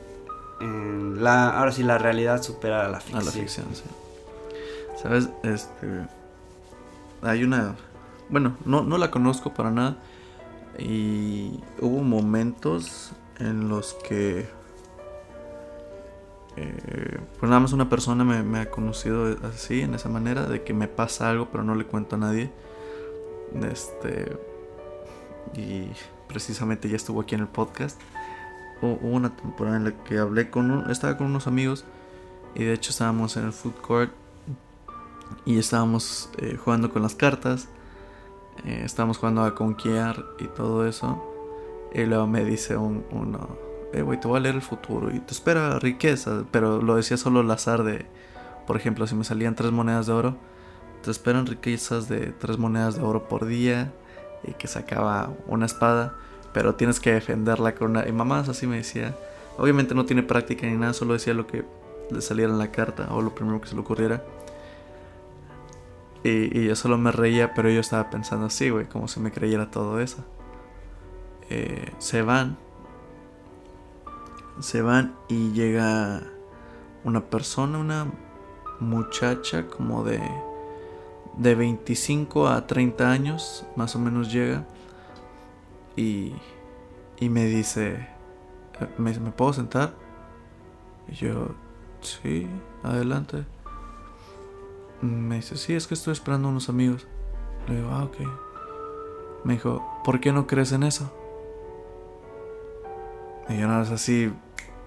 [0.59, 3.21] la, ahora sí la realidad supera a la ficción.
[3.21, 3.83] A la ficción, sí.
[5.01, 6.07] Sabes, este
[7.21, 7.75] hay una
[8.29, 9.97] bueno, no, no la conozco para nada
[10.77, 14.47] y hubo momentos en los que
[16.55, 20.63] eh, pues nada más una persona me, me, ha conocido así, en esa manera, de
[20.63, 22.51] que me pasa algo pero no le cuento a nadie.
[23.61, 24.35] Este.
[25.55, 25.89] Y
[26.27, 28.01] precisamente ya estuvo aquí en el podcast
[28.81, 31.85] hubo una temporada en la que hablé con estaba con unos amigos
[32.55, 34.11] y de hecho estábamos en el food court
[35.45, 37.67] y estábamos eh, jugando con las cartas,
[38.65, 41.23] eh, estábamos jugando a conquear y todo eso.
[41.93, 43.57] Y luego me dice un, uno,
[43.93, 47.17] eh, güey, te voy a leer el futuro y te espera riqueza, pero lo decía
[47.17, 48.05] solo al azar de,
[48.65, 50.37] por ejemplo, si me salían tres monedas de oro,
[51.01, 53.93] te esperan riquezas de tres monedas de oro por día
[54.43, 56.15] y que sacaba una espada
[56.53, 58.07] pero tienes que defenderla con una...
[58.07, 59.15] Y mamás así me decía,
[59.57, 61.65] obviamente no tiene práctica ni nada, solo decía lo que
[62.09, 64.23] le saliera en la carta o lo primero que se le ocurriera.
[66.23, 69.71] Y, yo solo me reía, pero yo estaba pensando así, güey, como si me creyera
[69.71, 70.23] todo eso.
[71.49, 72.57] Eh, se van.
[74.59, 76.23] Se van y llega
[77.03, 78.07] una persona, una
[78.79, 80.21] muchacha como de,
[81.37, 84.65] de 25 a 30 años, más o menos llega
[85.97, 86.33] y,
[87.19, 88.07] y me dice,
[88.97, 89.93] ¿Me, ¿me puedo sentar?
[91.07, 91.49] Y yo,
[92.01, 92.47] sí,
[92.83, 93.45] adelante.
[95.01, 97.07] Me dice, sí, es que estoy esperando a unos amigos.
[97.67, 98.17] Le digo, ah, ok.
[99.43, 101.11] Me dijo, ¿por qué no crees en eso?
[103.49, 104.31] Y yo nada más así,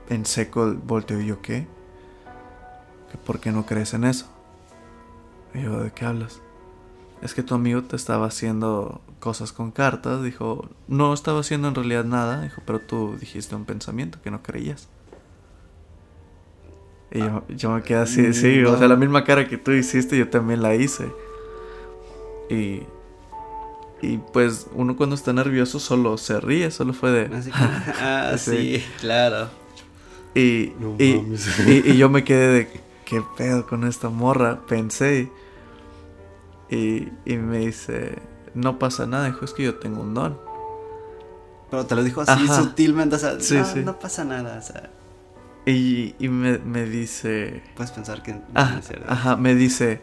[0.08, 1.66] en seco, volteo y yo, ¿qué?
[3.26, 4.26] ¿por qué no crees en eso?
[5.54, 6.40] Y yo, ¿de qué hablas?
[7.22, 10.22] Es que tu amigo te estaba haciendo cosas con cartas.
[10.22, 12.42] Dijo, no estaba haciendo en realidad nada.
[12.42, 14.88] Dijo, pero tú dijiste un pensamiento que no creías.
[17.12, 20.16] Y yo, yo me quedé así, sí, o sea, la misma cara que tú hiciste,
[20.16, 21.10] yo también la hice.
[22.48, 22.82] Y,
[24.00, 27.36] y pues uno cuando está nervioso solo se ríe, solo fue de...
[27.36, 29.48] Así ah, sí, claro.
[30.36, 31.04] Y, No y,
[31.66, 34.60] y- y yo me quedé de, ¿qué pedo con esta morra?
[34.68, 35.30] Pensé.
[36.70, 38.18] Y, y me dice,
[38.54, 39.26] no pasa nada.
[39.26, 40.38] Dijo, es que yo tengo un don.
[41.70, 42.62] Pero te lo dijo así Ajá.
[42.62, 43.80] sutilmente, o sea, Sí, no, sí.
[43.84, 44.90] no pasa nada, o sea,
[45.66, 48.80] Y, y me, me dice, puedes pensar que no ajá.
[49.08, 50.00] Ah, me dice,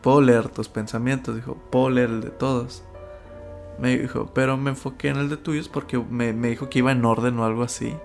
[0.00, 1.34] puedo leer tus pensamientos.
[1.34, 2.84] Dijo, puedo leer el de todos.
[3.78, 6.92] Me dijo, pero me enfoqué en el de tuyos porque me, me dijo que iba
[6.92, 7.96] en orden o algo así.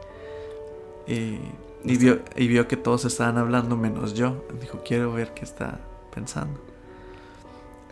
[1.06, 1.40] Y,
[1.84, 4.44] y, vio, y vio que todos estaban hablando menos yo.
[4.60, 5.80] Dijo, quiero ver qué está
[6.14, 6.60] pensando.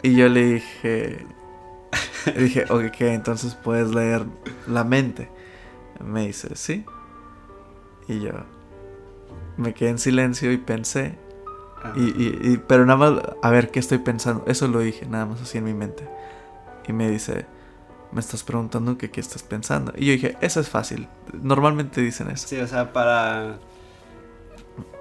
[0.02, 1.26] Y yo le dije,
[2.38, 4.26] dije, ok, entonces puedes leer
[4.68, 5.30] la mente.
[6.04, 6.86] Me dice, sí.
[8.08, 8.32] Y yo
[9.58, 11.18] me quedé en silencio y pensé.
[11.84, 14.44] Ah, Y, y- y- pero nada más, a ver, ¿qué estoy pensando?
[14.48, 16.08] Eso lo dije, nada más así en mi mente.
[16.88, 17.46] Y me dice,
[18.12, 19.94] me estás preguntando que qué estás pensando.
[19.96, 21.08] Y yo dije, eso es fácil.
[21.34, 22.48] Normalmente dicen eso.
[22.48, 23.60] Sí, o sea, para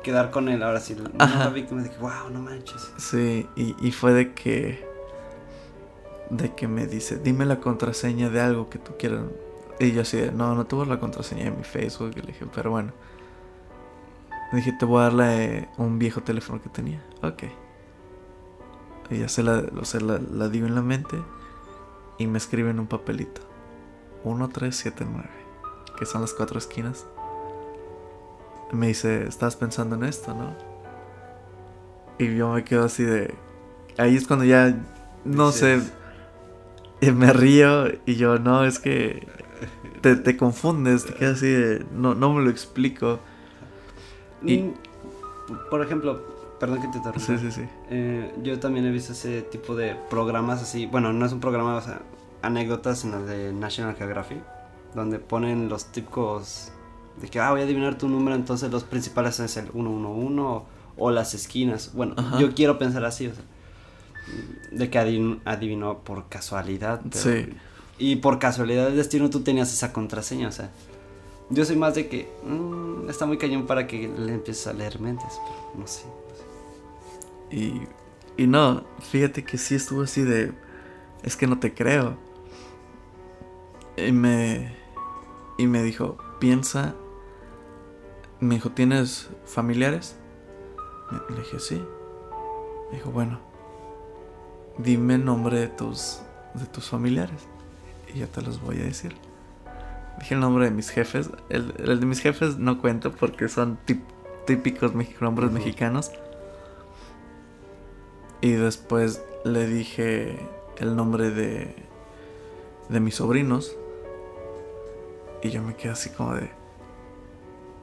[0.02, 1.44] quedar con él, ahora sí, no Ajá.
[1.46, 2.92] la víctima, dije, wow, no manches.
[2.98, 4.86] Sí, y, y fue de que,
[6.30, 9.22] de que me dice, dime la contraseña de algo que tú quieras.
[9.78, 12.12] Y yo así de, no, no tuvo la contraseña de mi Facebook.
[12.16, 12.92] Y le dije, pero bueno.
[14.52, 17.04] Le dije, te voy a dar la de un viejo teléfono que tenía.
[17.22, 17.44] Ok.
[19.10, 21.16] Y ya se la, o sea, la, la digo en la mente
[22.18, 23.42] y me escribe en un papelito.
[24.24, 25.28] 1379.
[25.98, 27.06] Que son las cuatro esquinas.
[28.72, 30.54] Me dice, ¿estás pensando en esto, no?
[32.18, 33.34] Y yo me quedo así de...
[33.98, 34.74] Ahí es cuando ya,
[35.24, 35.80] no sé,
[37.08, 39.26] y me río y yo, no, es que
[40.00, 43.20] te, te confundes, te quedas así de, no, no me lo explico.
[44.42, 44.74] Y- mm,
[45.70, 46.22] Por ejemplo,
[46.60, 47.20] perdón que te interrumpa.
[47.20, 47.62] Sí, sí, sí.
[47.90, 50.86] Eh, yo también he visto ese tipo de programas así.
[50.86, 52.00] Bueno, no es un programa, o sea,
[52.42, 54.38] anécdotas en las de National Geographic,
[54.94, 56.70] donde ponen los típicos
[57.20, 60.66] de que, ah, voy a adivinar tu número, entonces los principales es el 111 o,
[60.96, 61.92] o las esquinas.
[61.94, 62.38] Bueno, Ajá.
[62.38, 63.44] yo quiero pensar así, o sea,
[64.70, 67.00] de que adivin- adivinó por casualidad.
[67.10, 67.48] pero- Sí.
[67.98, 70.70] Y por casualidad del destino tú tenías esa contraseña, o sea.
[71.50, 74.98] Yo soy más de que mm, está muy cañón para que le empieces a leer
[75.00, 76.06] mentes, pero no sé.
[76.06, 76.36] no
[77.50, 77.56] sé.
[77.56, 77.82] Y,
[78.42, 80.52] y no, fíjate que sí estuvo así de,
[81.22, 82.16] es que no te creo.
[83.96, 84.74] Y me,
[85.58, 86.94] y me dijo, piensa,
[88.40, 90.16] me dijo, ¿tienes familiares?
[91.30, 91.80] Le dije, sí.
[92.90, 93.38] Me dijo, bueno,
[94.78, 96.20] dime el nombre de tus,
[96.54, 97.46] de tus familiares.
[98.12, 99.16] Y yo te los voy a decir.
[100.18, 101.30] Dije el nombre de mis jefes.
[101.48, 103.78] El, el de mis jefes no cuento porque son
[104.46, 106.12] típicos mex- nombres mexicanos.
[108.40, 110.38] Y después le dije
[110.78, 111.74] el nombre de,
[112.88, 113.76] de mis sobrinos.
[115.42, 116.50] Y yo me quedé así como de...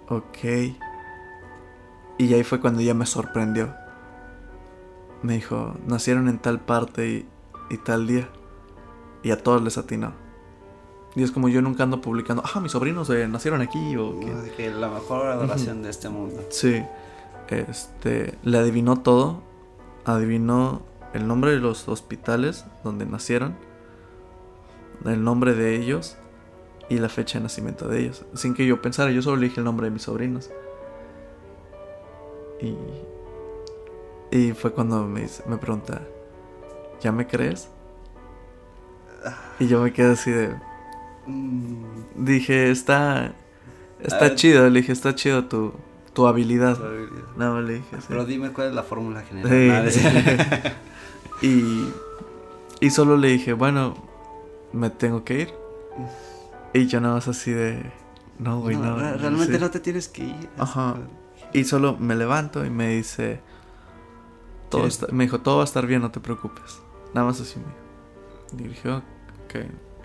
[0.08, 0.76] Ok.
[2.18, 3.74] Y ahí fue cuando ya me sorprendió.
[5.24, 7.30] Me dijo, nacieron en tal parte y,
[7.70, 8.30] y tal día.
[9.24, 10.14] Y a todos les atinó.
[11.16, 14.28] Y es como yo nunca ando publicando, ah, mis sobrinos eh, nacieron aquí o qué".
[14.28, 16.44] Como de que la mejor adoración de este mundo.
[16.50, 16.84] Sí.
[17.50, 19.42] Este, le adivinó todo.
[20.06, 20.82] Adivinó
[21.14, 23.56] el nombre de los hospitales donde nacieron,
[25.06, 26.18] el nombre de ellos
[26.90, 28.26] y la fecha de nacimiento de ellos.
[28.34, 30.50] Sin que yo pensara, yo solo le dije el nombre de mis sobrinos.
[32.62, 32.76] Y,
[34.32, 36.02] y fue cuando me, me pregunta,
[37.02, 37.70] ¿ya me crees?
[39.60, 40.56] Y yo me quedé así de...
[41.28, 41.84] Mm,
[42.16, 43.34] Dije, está...
[44.02, 45.74] Está Ah, chido, le dije, está chido tu,
[46.14, 46.76] tu habilidad.
[46.76, 47.28] tu habilidad.
[47.38, 48.06] No, le dije, sí.
[48.08, 49.92] Pero dime cuál es la fórmula general.
[49.92, 50.02] Sí.
[51.44, 51.88] Y,
[52.80, 53.96] y solo le dije, bueno,
[54.74, 55.54] me tengo que ir.
[56.74, 57.82] Y yo nada más así de,
[58.38, 58.96] no, güey, no.
[58.96, 60.50] No, re- realmente no te tienes que ir.
[60.60, 60.98] Ajá.
[61.52, 63.40] Y solo me levanto y me dice,
[64.72, 64.96] todo ¿Quieres?
[65.04, 66.80] está- me dijo, todo va a estar bien, no te preocupes.
[67.14, 67.66] Nada más así me
[68.58, 68.70] dijo.
[68.74, 69.54] Dije, ok.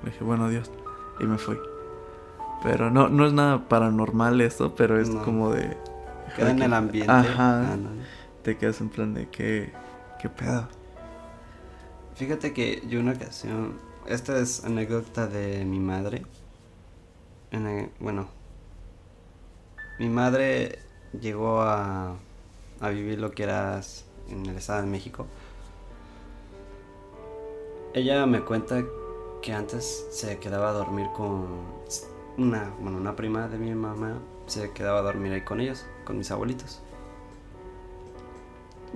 [0.04, 0.70] Le dije, bueno, adiós.
[1.20, 1.58] Y me fui.
[2.62, 5.22] Pero no, no es nada paranormal esto, pero es No.
[5.24, 5.76] como de...
[6.36, 7.10] Queda en el ambiente.
[7.10, 7.72] Ajá.
[7.72, 7.90] Ah, no.
[8.42, 9.72] Te quedas en plan de, ¿qué,
[10.20, 10.68] qué pedo?
[12.16, 13.74] Fíjate que yo una ocasión,
[14.06, 16.22] esta es anécdota de mi madre.
[17.50, 18.26] En bueno,
[19.98, 20.78] mi madre
[21.20, 22.14] llegó a,
[22.80, 25.26] a vivir lo que eras en el Estado de México.
[27.94, 28.84] Ella me cuenta
[29.42, 31.46] que antes se quedaba a dormir con
[32.36, 36.18] una, bueno, una prima de mi mamá, se quedaba a dormir ahí con ellos, con
[36.18, 36.80] mis abuelitos.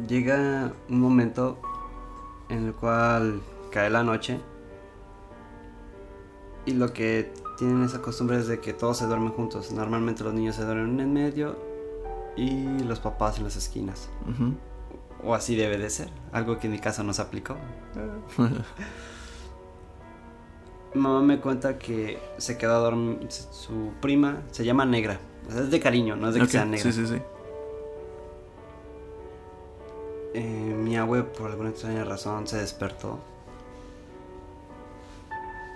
[0.07, 1.59] Llega un momento
[2.49, 4.41] en el cual cae la noche
[6.67, 9.73] y lo que tienen esa costumbre es de que todos se duermen juntos.
[9.73, 11.57] Normalmente los niños se duermen en medio
[12.37, 14.09] y los papás en las esquinas.
[15.25, 16.09] O así debe de ser.
[16.33, 17.57] Algo que en mi casa no se aplicó.
[20.95, 23.27] Mamá me cuenta que se quedó a dormir.
[23.31, 25.21] Su prima se llama Negra.
[25.49, 26.83] O sea, es de cariño, no es de que sea negra.
[26.83, 27.23] Sí, sí, sí.
[30.35, 33.19] Eh, mi abue, por alguna extraña razón, se despertó.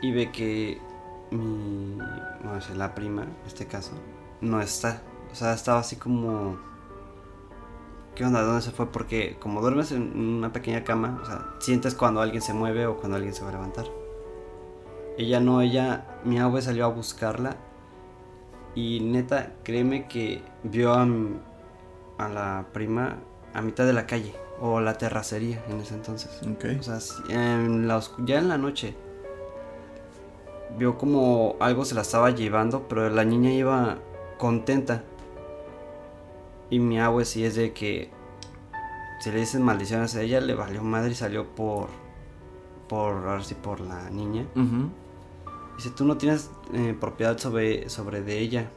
[0.02, 0.80] Y ve que
[1.30, 1.96] mi.
[2.42, 3.92] No sé, la prima, en este caso,
[4.40, 5.02] no está.
[5.32, 6.58] O sea, estaba así como.
[8.14, 8.42] ¿Qué onda?
[8.42, 8.86] ¿Dónde se fue?
[8.92, 12.96] Porque como duermes en una pequeña cama, o sea, sientes cuando alguien se mueve o
[12.96, 13.86] cuando alguien se va a levantar.
[15.18, 16.18] Ella no, ella.
[16.24, 17.56] Mi abue salió a buscarla.
[18.76, 21.38] Y neta, créeme que vio a, mi-
[22.18, 23.18] a la prima
[23.52, 26.40] a mitad de la calle o la terracería en ese entonces.
[26.42, 26.64] Ok.
[26.78, 26.98] O sea,
[27.28, 28.94] en la ya en la noche
[30.76, 33.98] vio como algo se la estaba llevando, pero la niña iba
[34.38, 35.04] contenta.
[36.70, 38.10] Y mi abue sí es de que
[39.20, 41.88] si le dicen maldiciones a ella, le valió madre y salió por
[42.88, 44.46] por ahora sí por la niña.
[44.54, 44.90] Ujú.
[45.76, 48.70] Dice, tú no tienes eh, propiedad sobre, sobre de ella.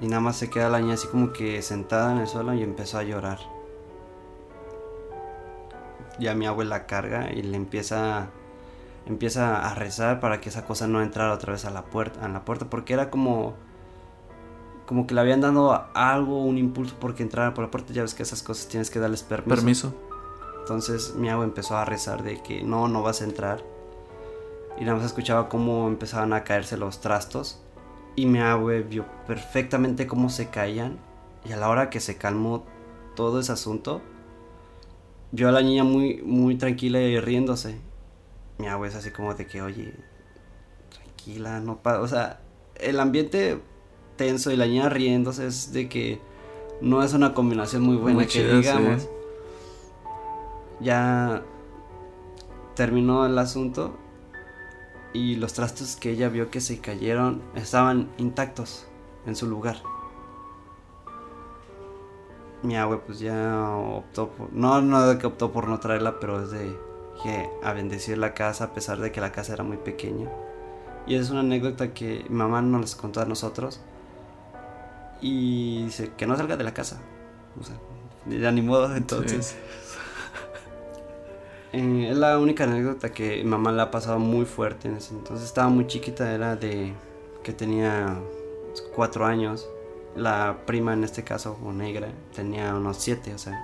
[0.00, 2.62] Y nada más se queda la niña así como que sentada en el suelo y
[2.62, 3.38] empezó a llorar.
[6.18, 8.28] Ya mi abuela carga y le empieza
[9.06, 12.28] empieza a rezar para que esa cosa no entrara otra vez a la puerta, a
[12.28, 13.54] la puerta porque era como
[14.90, 18.12] como que le habían dado algo, un impulso porque entrara por la puerta, ya ves
[18.12, 19.54] que esas cosas tienes que darles permiso.
[19.54, 19.94] Permiso.
[20.58, 23.62] Entonces mi abue empezó a rezar de que no, no vas a entrar.
[24.80, 27.62] Y nada más escuchaba cómo empezaban a caerse los trastos.
[28.16, 30.98] Y mi abue vio perfectamente cómo se caían.
[31.44, 32.64] Y a la hora que se calmó
[33.14, 34.02] todo ese asunto,
[35.30, 37.78] vio a la niña muy, muy tranquila y riéndose.
[38.58, 39.94] Mi abue es así como de que, oye,
[40.88, 42.00] tranquila, no pasa.
[42.00, 42.40] O sea,
[42.74, 43.60] el ambiente
[44.20, 46.20] tenso y la niña riéndose es de que
[46.82, 48.42] no es una combinación muy buena Muy que sí.
[48.42, 49.08] digamos.
[50.78, 51.42] Ya
[52.76, 53.96] terminó el asunto
[55.14, 58.86] y los trastos que ella vio que se cayeron estaban intactos
[59.24, 59.78] en su lugar.
[62.62, 64.52] Mi abue pues ya optó por...
[64.52, 66.76] No, no de que optó por no traerla, pero es de
[67.22, 70.28] que a bendecir la casa a pesar de que la casa era muy pequeña.
[71.06, 73.80] Y es una anécdota que mi mamá nos les contó a nosotros.
[75.20, 77.00] Y dice que no salga de la casa.
[77.60, 77.76] O sea,
[78.26, 79.46] ya ni modo, entonces...
[79.46, 79.56] Sí.
[81.72, 85.14] Eh, es la única anécdota que mi mamá la ha pasado muy fuerte en ese
[85.14, 85.46] entonces.
[85.46, 86.92] Estaba muy chiquita, era de
[87.44, 88.18] que tenía
[88.94, 89.68] cuatro años.
[90.16, 93.62] La prima en este caso, o negra, tenía unos siete, o sea,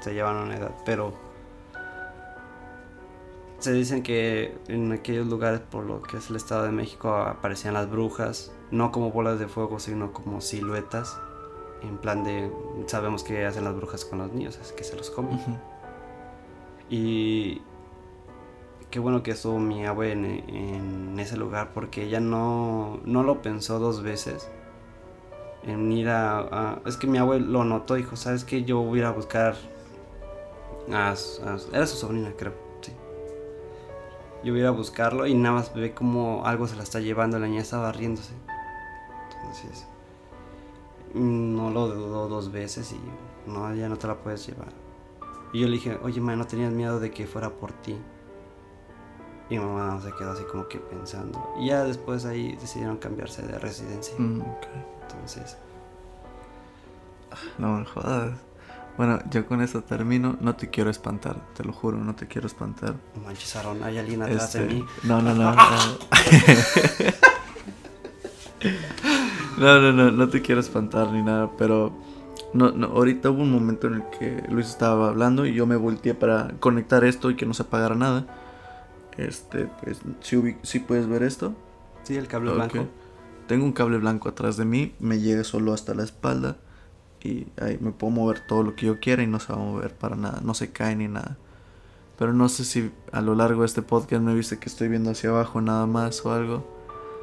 [0.00, 0.74] se llevan una edad.
[0.84, 1.14] Pero
[3.58, 7.72] se dicen que en aquellos lugares, por lo que es el Estado de México, aparecían
[7.72, 11.18] las brujas, no como bolas de fuego, sino como siluetas.
[11.82, 12.50] En plan de,
[12.86, 15.38] sabemos que hacen las brujas con los niños, es que se los comen.
[16.90, 17.62] Y
[18.90, 23.42] qué bueno que estuvo mi abue en, en ese lugar porque ella no, no lo
[23.42, 24.50] pensó dos veces
[25.64, 28.64] en ir a, a- Es que mi abue lo notó, dijo, ¿sabes qué?
[28.64, 29.54] Yo voy a ir a buscar
[30.90, 32.92] a, a Era su sobrina, creo, sí.
[34.42, 37.00] Yo voy a ir a buscarlo y nada más ve como algo se la está
[37.00, 38.32] llevando, la niña estaba riéndose.
[39.48, 39.86] Entonces,
[41.14, 43.00] no lo dudó dos veces y
[43.50, 44.68] no, ya no te la puedes llevar.
[45.54, 47.96] Y yo le dije, oye, ma, ¿no tenías miedo de que fuera por ti?
[49.48, 51.54] Y mi mamá se quedó así como que pensando.
[51.58, 54.14] Y ya después ahí decidieron cambiarse de residencia.
[54.18, 54.42] Mm.
[55.02, 55.56] Entonces,
[57.56, 58.32] No me jodas.
[58.98, 60.36] Bueno, yo con esto termino.
[60.40, 62.96] No te quiero espantar, te lo juro, no te quiero espantar.
[63.14, 64.84] no manches, Aaron, hay alguien atrás de Este, mí.
[65.04, 65.54] No, no, no.
[65.54, 65.60] No,
[69.58, 71.92] no, no, no te quiero espantar ni nada, pero
[72.54, 75.76] no, no, ahorita hubo un momento en el que Luis estaba hablando y yo me
[75.76, 78.26] volteé para conectar esto y que no se apagara nada.
[79.16, 80.00] Este, pues,
[80.62, 81.54] si puedes ver esto.
[82.04, 82.56] Sí, el cable Ok.
[82.56, 82.86] blanco.
[83.46, 86.56] Tengo un cable blanco atrás de mí, me llega solo hasta la espalda
[87.22, 89.62] y ahí me puedo mover todo lo que yo quiera y no se va a
[89.62, 91.36] mover para nada, no se cae ni nada.
[92.18, 95.10] Pero no sé si a lo largo de este podcast me viste que estoy viendo
[95.10, 96.77] hacia abajo nada más o algo.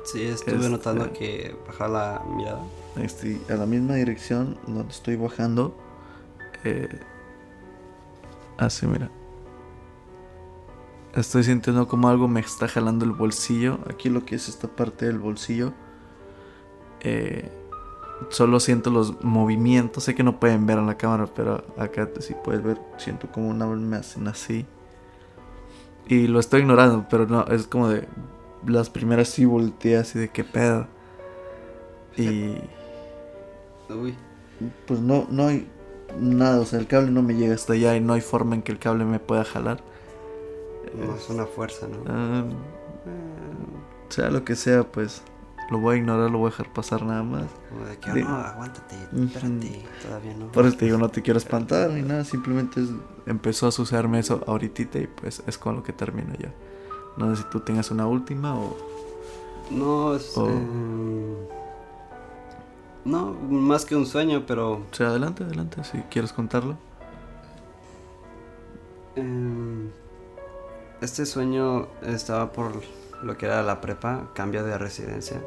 [0.06, 2.64] Sí, estuve Este- notando que bajaba la mirada.
[2.97, 5.76] Estoy a la misma dirección donde estoy bajando.
[6.64, 6.88] Eh,
[8.58, 9.10] así, mira.
[11.14, 13.80] Estoy sintiendo como algo me está jalando el bolsillo.
[13.89, 15.74] Aquí lo que es esta parte del bolsillo.
[17.01, 17.49] Eh,
[18.30, 20.03] solo siento los movimientos.
[20.03, 22.80] Sé que no pueden ver en la cámara, pero acá sí puedes ver.
[22.97, 24.66] Siento como una me hacen así.
[26.08, 28.08] Y lo estoy ignorando, pero no, es como de.
[28.68, 30.88] Las primeras sí volteé así de qué pedo.
[32.18, 32.57] Y.
[33.89, 34.16] Uy.
[34.88, 35.68] Pues no, no hay
[36.20, 38.61] nada, o sea, el cable no me llega hasta allá y no hay forma en
[38.61, 39.84] que el cable me pueda jalar.
[40.97, 41.97] No, es una fuerza, ¿no?
[42.07, 42.45] Ah,
[44.09, 45.24] sea lo que sea, pues
[45.70, 47.45] lo voy a ignorar, lo voy a dejar pasar nada más.
[47.70, 50.51] Como de que, oh, no, aguántate, espérate, todavía no.
[50.51, 52.82] Por eso te digo, no te quiero espantar ni nada, simplemente
[53.26, 56.53] empezó a sucederme eso ahorita y pues es con lo que termino ya.
[57.18, 58.76] No sé si tú tengas una última o...
[59.72, 60.38] No, es...
[60.38, 61.47] O- eh,
[63.05, 64.74] no, más que un sueño, pero...
[64.74, 66.76] O sea, adelante, adelante, si quieres contarlo.
[69.16, 69.89] eh,
[71.01, 72.72] este sueño estaba por
[73.22, 75.41] lo que era la prepa, cambio de residencia.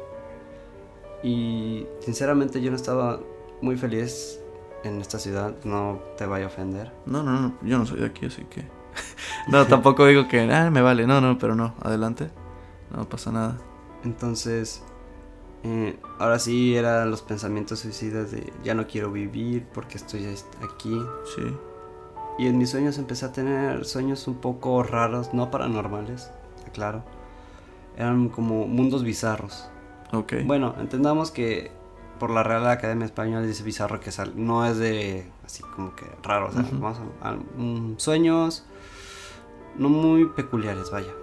[1.21, 3.19] Y sinceramente yo no estaba
[3.61, 4.39] muy feliz
[4.85, 6.93] en esta ciudad, no te vaya a ofender.
[7.05, 8.63] No, no, no, yo no soy de aquí, así que...
[9.47, 12.29] no, tampoco digo que, ah, me vale, no, no, pero no, adelante.
[12.95, 13.57] No pasa nada.
[14.03, 14.81] Entonces,
[15.63, 20.47] eh, ahora sí eran los pensamientos suicidas de ya no quiero vivir porque estoy est-
[20.63, 20.99] aquí.
[21.35, 21.43] Sí.
[22.39, 26.31] Y en mis sueños empecé a tener sueños un poco raros, no paranormales,
[26.73, 27.03] claro.
[27.97, 29.69] Eran como mundos bizarros.
[30.13, 30.33] Ok.
[30.45, 31.71] Bueno, entendamos que
[32.17, 36.05] por la Real Academia Española dice bizarro que sal- no es de así como que
[36.23, 36.63] raro, o sea,
[37.21, 38.65] a, a- mm, sueños
[39.79, 41.13] no muy peculiares, vaya.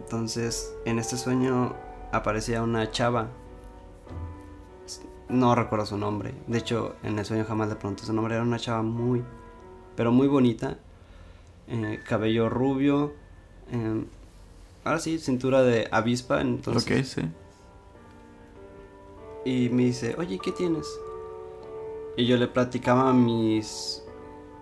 [0.00, 1.74] Entonces, en este sueño
[2.12, 3.28] aparecía una chava.
[5.28, 6.32] No recuerdo su nombre.
[6.46, 8.34] De hecho, en el sueño jamás le pregunté su nombre.
[8.34, 9.22] Era una chava muy,
[9.96, 10.78] pero muy bonita.
[11.66, 13.12] eh, cabello rubio.
[13.70, 14.04] eh,
[14.84, 16.40] ahora sí, cintura de avispa.
[16.40, 17.22] Entonces, ok, sí.
[19.44, 20.86] y me dice, oye, ¿qué tienes?
[22.16, 23.97] Y yo le platicaba mis,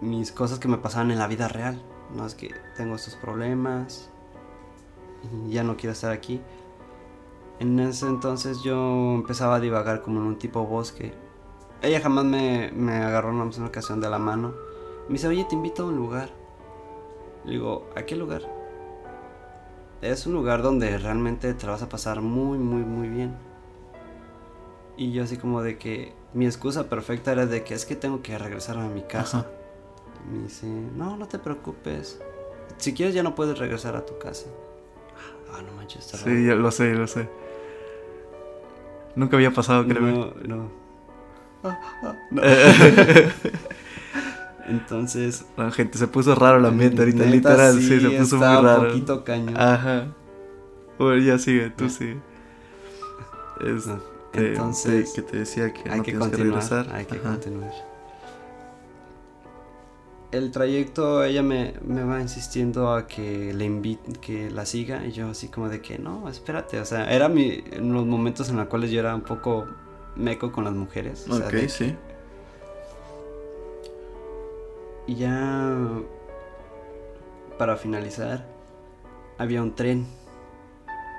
[0.00, 1.82] mis cosas que me pasaban en la vida real.
[2.14, 4.10] No es que tengo estos problemas
[5.48, 6.40] ya no quiero estar aquí.
[7.58, 11.14] En ese entonces yo empezaba a divagar como en un tipo bosque.
[11.82, 14.54] Ella jamás me, me agarró en una ocasión de la mano.
[15.08, 16.30] Me dice, oye, te invito a un lugar.
[17.44, 18.42] Le digo, ¿a qué lugar?
[20.02, 23.36] Es un lugar donde realmente te vas a pasar muy, muy, muy bien.
[24.96, 28.22] Y yo así como de que mi excusa perfecta era de que es que tengo
[28.22, 29.46] que regresar a mi casa.
[30.30, 32.20] Me dice, no, no te preocupes.
[32.78, 34.46] Si quieres ya no puedes regresar a tu casa.
[35.52, 36.18] Ah, no manches, está.
[36.18, 37.28] Sí, lo sé, lo sé.
[39.14, 40.12] Nunca había pasado, créeme.
[40.12, 40.70] No, no.
[42.32, 42.42] No.
[44.68, 48.46] Entonces, La gente se puso raro el ambiente ahorita, neta, literal, sí, se puso muy
[48.46, 48.80] raro.
[48.82, 49.56] un poquito cañón.
[49.56, 50.08] Ajá.
[50.98, 51.90] Bueno, ya sigue, tú Ya.
[51.90, 52.16] sigue.
[53.64, 54.00] Es, No,
[54.32, 56.62] te- Entonces, te- que te decía que hay no que tienes que continuar.
[56.62, 56.94] regresar.
[56.94, 57.30] hay que Ajá.
[57.30, 57.72] continuar.
[60.32, 65.06] El trayecto, ella me, me va insistiendo a que le invite, que la siga.
[65.06, 66.80] Y yo así como de que no, espérate.
[66.80, 69.66] O sea, era mi, en los momentos en los cuales yo era un poco
[70.16, 71.26] meco con las mujeres.
[71.28, 71.94] o sea, Ok, que- sí.
[75.06, 75.72] Y ya
[77.58, 78.44] para finalizar,
[79.38, 80.06] había un tren.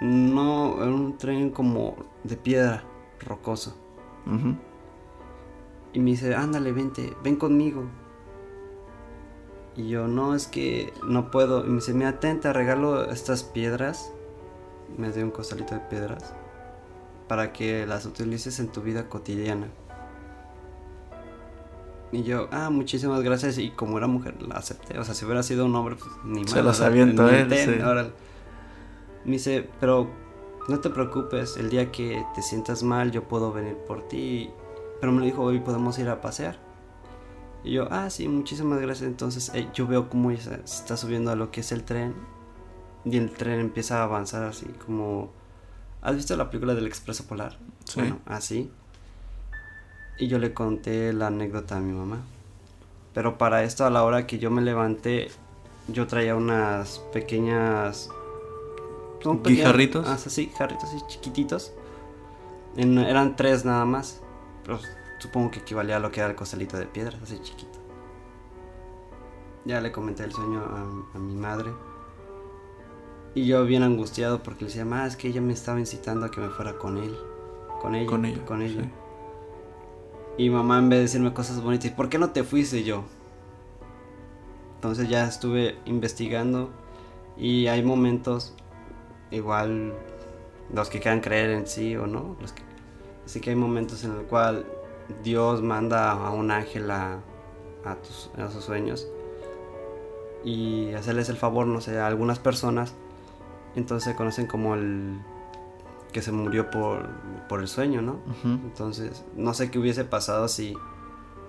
[0.01, 2.83] No, era un tren como de piedra,
[3.25, 3.75] rocoso.
[5.93, 7.85] Y me dice, ándale, vente, ven conmigo.
[9.77, 11.63] Y yo, no, es que no puedo.
[11.63, 14.11] Y me dice, mira, ten, te regalo estas piedras.
[14.97, 16.33] Me dio un costalito de piedras.
[17.27, 19.67] Para que las utilices en tu vida cotidiana.
[22.11, 23.59] Y yo, ah, muchísimas gracias.
[23.59, 24.97] Y como era mujer, la acepté.
[24.97, 26.51] O sea, si hubiera sido un hombre, pues ni más.
[26.51, 27.47] Se las aviento, ni ¿eh?
[27.65, 27.71] Sí.
[29.25, 30.09] Me dice, pero
[30.67, 31.55] no te preocupes.
[31.55, 34.49] El día que te sientas mal, yo puedo venir por ti.
[34.99, 36.66] Pero me lo dijo, hoy podemos ir a pasear.
[37.63, 39.07] Y yo, ah, sí, muchísimas gracias.
[39.09, 42.13] Entonces eh, yo veo cómo ella se está subiendo a lo que es el tren.
[43.05, 45.29] Y el tren empieza a avanzar así como...
[46.01, 47.57] ¿Has visto la película del Expreso Polar?
[47.85, 47.99] Sí.
[47.99, 48.71] Bueno, así.
[50.19, 52.19] Y yo le conté la anécdota a mi mamá.
[53.13, 55.29] Pero para esto, a la hora que yo me levanté,
[55.87, 58.09] yo traía unas pequeñas...
[59.21, 60.07] son pequeñas- ¿Guijarritos?
[60.07, 61.73] Ah, sí, jarritos así chiquititos.
[62.75, 64.21] En- eran tres nada más.
[64.63, 64.79] Pero
[65.19, 67.79] supongo que equivalía a lo que era el costalito de piedras, así chiquito.
[69.65, 71.71] Ya le comenté el sueño a, a mi madre.
[73.35, 76.31] Y yo bien angustiado porque le decía, ma, es que ella me estaba incitando a
[76.31, 77.15] que me fuera con él.
[77.81, 78.07] Con ella.
[78.07, 78.45] Con ella.
[78.45, 78.83] Con ella.
[78.83, 78.89] sí.
[80.37, 83.03] Y mamá en vez de decirme cosas bonitas, ¿y por qué no te fuiste yo?
[84.75, 86.69] Entonces ya estuve investigando
[87.35, 88.53] y hay momentos,
[89.31, 89.95] igual
[90.71, 92.61] los que quieran creer en sí o no, los que,
[93.25, 94.67] así que hay momentos en el cual
[95.23, 97.19] Dios manda a un ángel a,
[97.85, 99.07] a, tus, a sus sueños
[100.43, 102.93] y hacerles el favor, no sé, a algunas personas,
[103.75, 105.19] entonces se conocen como el
[106.11, 107.07] que se murió por,
[107.49, 108.19] por el sueño, ¿no?
[108.43, 110.73] Entonces, no sé qué hubiese pasado si,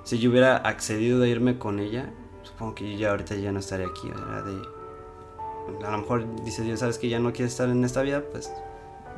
[0.03, 2.11] si yo hubiera accedido a irme con ella.
[2.43, 4.45] Supongo que yo ya ahorita ya no estaría aquí, ¿verdad?
[4.45, 8.23] De, a lo mejor dice Dios, ¿sabes que ya no quieres estar en esta vida?
[8.33, 8.53] Pues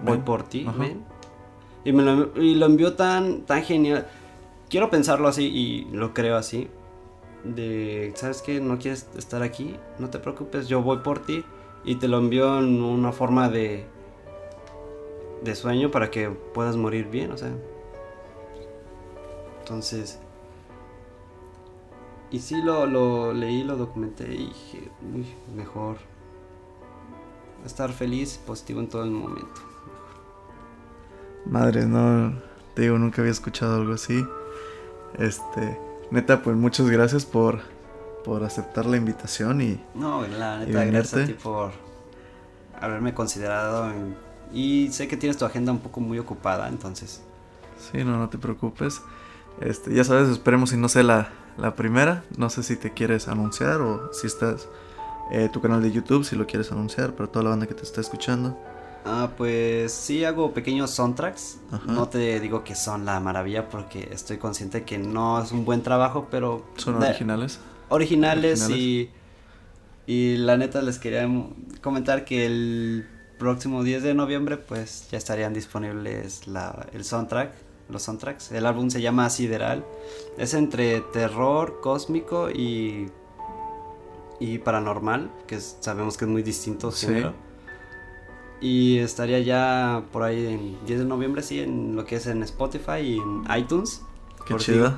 [0.04, 0.24] voy Ven.
[0.24, 1.04] por ti, ven.
[1.84, 4.06] Y, me lo, y lo envió tan, tan genial.
[4.70, 6.68] Quiero pensarlo así y lo creo así.
[7.42, 8.60] De, ¿sabes qué?
[8.60, 11.44] No quieres estar aquí, no te preocupes, yo voy por ti.
[11.84, 13.84] Y te lo envío en una forma de,
[15.42, 17.52] de sueño para que puedas morir bien, o sea.
[19.60, 20.20] Entonces.
[22.30, 25.26] Y sí lo, lo leí, lo documenté y dije, uy,
[25.56, 25.96] mejor
[27.66, 29.60] estar feliz, positivo en todo el momento.
[31.44, 32.38] Madre, no,
[32.74, 34.24] te digo, nunca había escuchado algo así.
[35.18, 35.78] Este,
[36.10, 37.60] neta, pues muchas gracias por,
[38.24, 41.72] por aceptar la invitación y No, la ¿Y neta, gracias a ti por
[42.80, 43.90] haberme considerado.
[43.90, 44.16] en-
[44.52, 47.22] y sé que tienes tu agenda un poco muy ocupada, entonces.
[47.78, 49.00] sí, no, no te preocupes.
[49.60, 52.24] Este, ya sabes, esperemos si no sea la, la primera.
[52.36, 54.68] No sé si te quieres anunciar o si estás
[55.30, 57.82] eh, tu canal de YouTube, si lo quieres anunciar, pero toda la banda que te
[57.82, 58.58] está escuchando.
[59.04, 61.58] Ah, pues sí hago pequeños soundtracks.
[61.72, 61.84] Ajá.
[61.90, 65.82] No te digo que son la maravilla porque estoy consciente que no es un buen
[65.82, 67.58] trabajo, pero Son originales.
[67.88, 68.70] originales, Originales.
[68.70, 69.10] y
[70.06, 71.28] y la neta les quería
[71.82, 73.06] comentar que el
[73.38, 77.52] próximo 10 de noviembre pues ya estarían disponibles la, el soundtrack,
[77.88, 78.50] los soundtracks.
[78.52, 79.84] El álbum se llama Sideral.
[80.36, 83.08] Es entre terror cósmico y
[84.42, 87.06] y paranormal, que es- sabemos que es muy distinto Sí.
[87.06, 87.34] género.
[88.60, 92.42] Y estaría ya por ahí en 10 de noviembre, sí, en lo que es en
[92.42, 94.02] Spotify y en iTunes.
[94.46, 94.92] Qué si- chido.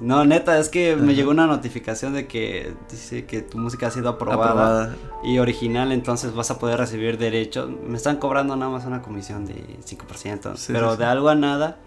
[0.00, 3.90] no, neta, es que me llegó una notificación de que dice que tu música ha
[3.90, 4.96] sido aprobada, Aprobada.
[5.24, 7.68] y original, entonces vas a poder recibir derechos.
[7.86, 11.34] Me están cobrando nada más una comisión de 5%, Sí, pero sí, de algo a
[11.34, 11.78] nada.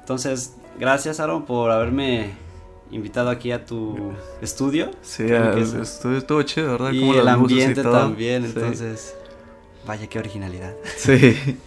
[0.00, 2.30] Entonces, gracias Aaron por haberme
[2.90, 4.90] invitado aquí a tu estudio.
[5.02, 6.92] Sí, el eso- estudio estuvo chido, ¿verdad?
[6.92, 8.52] y Como el ambiente también, Sí.
[8.54, 9.16] entonces,
[9.86, 10.74] vaya qué originalidad.
[10.96, 11.58] Sí.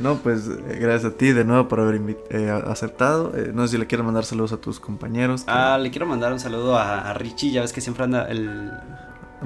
[0.00, 1.98] No, pues eh, gracias a ti de nuevo por haber
[2.30, 3.32] eh, aceptado.
[3.34, 5.44] Eh, no sé si le quieres mandar saludos a tus compañeros.
[5.44, 8.26] que- Ah, le quiero mandar un saludo a, a Richie, ya ves que siempre anda
[8.28, 8.70] el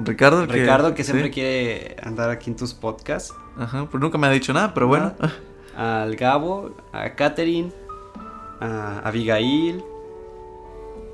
[0.03, 0.45] Ricardo.
[0.47, 1.31] que- Ricardo que siempre sí.
[1.33, 3.33] quiere andar aquí en tus podcasts.
[3.57, 5.13] Ajá, pues nunca me ha dicho nada, pero bueno.
[5.77, 7.71] al Gabo, a Katherine,
[8.59, 9.81] a Abigail,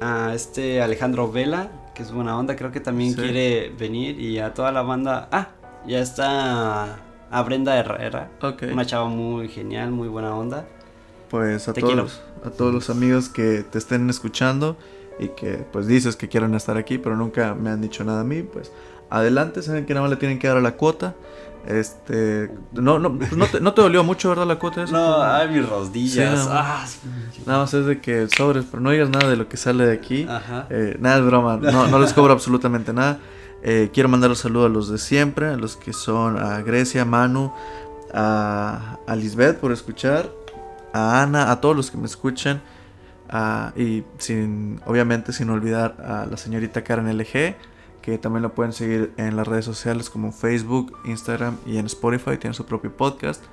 [0.02, 3.22] a este Alejandro Vela, que es buena onda, creo que también Sí.
[3.22, 5.28] quiere venir, y a toda la banda.
[5.32, 5.50] Ah,
[5.88, 6.98] ya está
[7.30, 8.64] a Brenda Herrera, Ok.
[8.72, 10.66] una chava muy genial, muy buena onda.
[11.30, 12.08] Pues a Te todos, quiero.
[12.46, 14.78] a todos los amigos que te estén escuchando
[15.20, 18.24] y que pues dices que quieren estar aquí, pero nunca me han dicho nada a
[18.24, 18.72] mí, pues
[19.10, 21.16] adelante, saben que nada más le tienen que dar a la cuota.
[21.66, 24.48] Este, no, no, pues, no, te, no te dolió mucho, ¿verdad?
[24.48, 24.94] La cuota eso.
[24.94, 26.40] No, ay, mis rodillas.
[26.44, 26.86] Sí, ah,
[27.46, 29.94] Nada más es de que sobres, pero no digas nada de lo que sale de
[29.94, 30.26] aquí.
[30.30, 30.68] Ajá.
[30.70, 33.20] Eh, nada es broma, no, no les cobro absolutamente nada.
[33.70, 37.04] Eh, quiero mandar un saludo a los de siempre, a los que son a Grecia,
[37.04, 37.52] Manu,
[38.14, 40.32] a, a Lisbeth por escuchar,
[40.94, 42.62] a Ana, a todos los que me escuchan.
[43.76, 47.58] y sin, obviamente sin olvidar a la señorita Karen LG,
[48.02, 52.38] que también la pueden seguir en las redes sociales como Facebook, Instagram y en Spotify.
[52.38, 53.44] Tiene su propio podcast.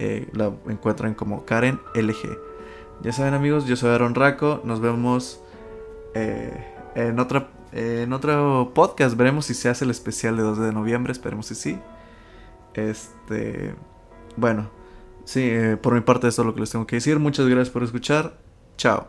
[0.00, 2.36] Eh, la encuentran como Karen LG.
[3.02, 4.62] Ya saben amigos, yo soy Aaron Raco.
[4.64, 5.40] Nos vemos
[6.14, 9.16] eh, en, otra, en otro podcast.
[9.16, 11.12] Veremos si se hace el especial de 2 de noviembre.
[11.12, 11.78] Esperemos si sí.
[12.74, 13.74] Este,
[14.36, 14.70] bueno,
[15.24, 17.18] sí, eh, por mi parte eso es lo que les tengo que decir.
[17.18, 18.38] Muchas gracias por escuchar.
[18.76, 19.08] Chao.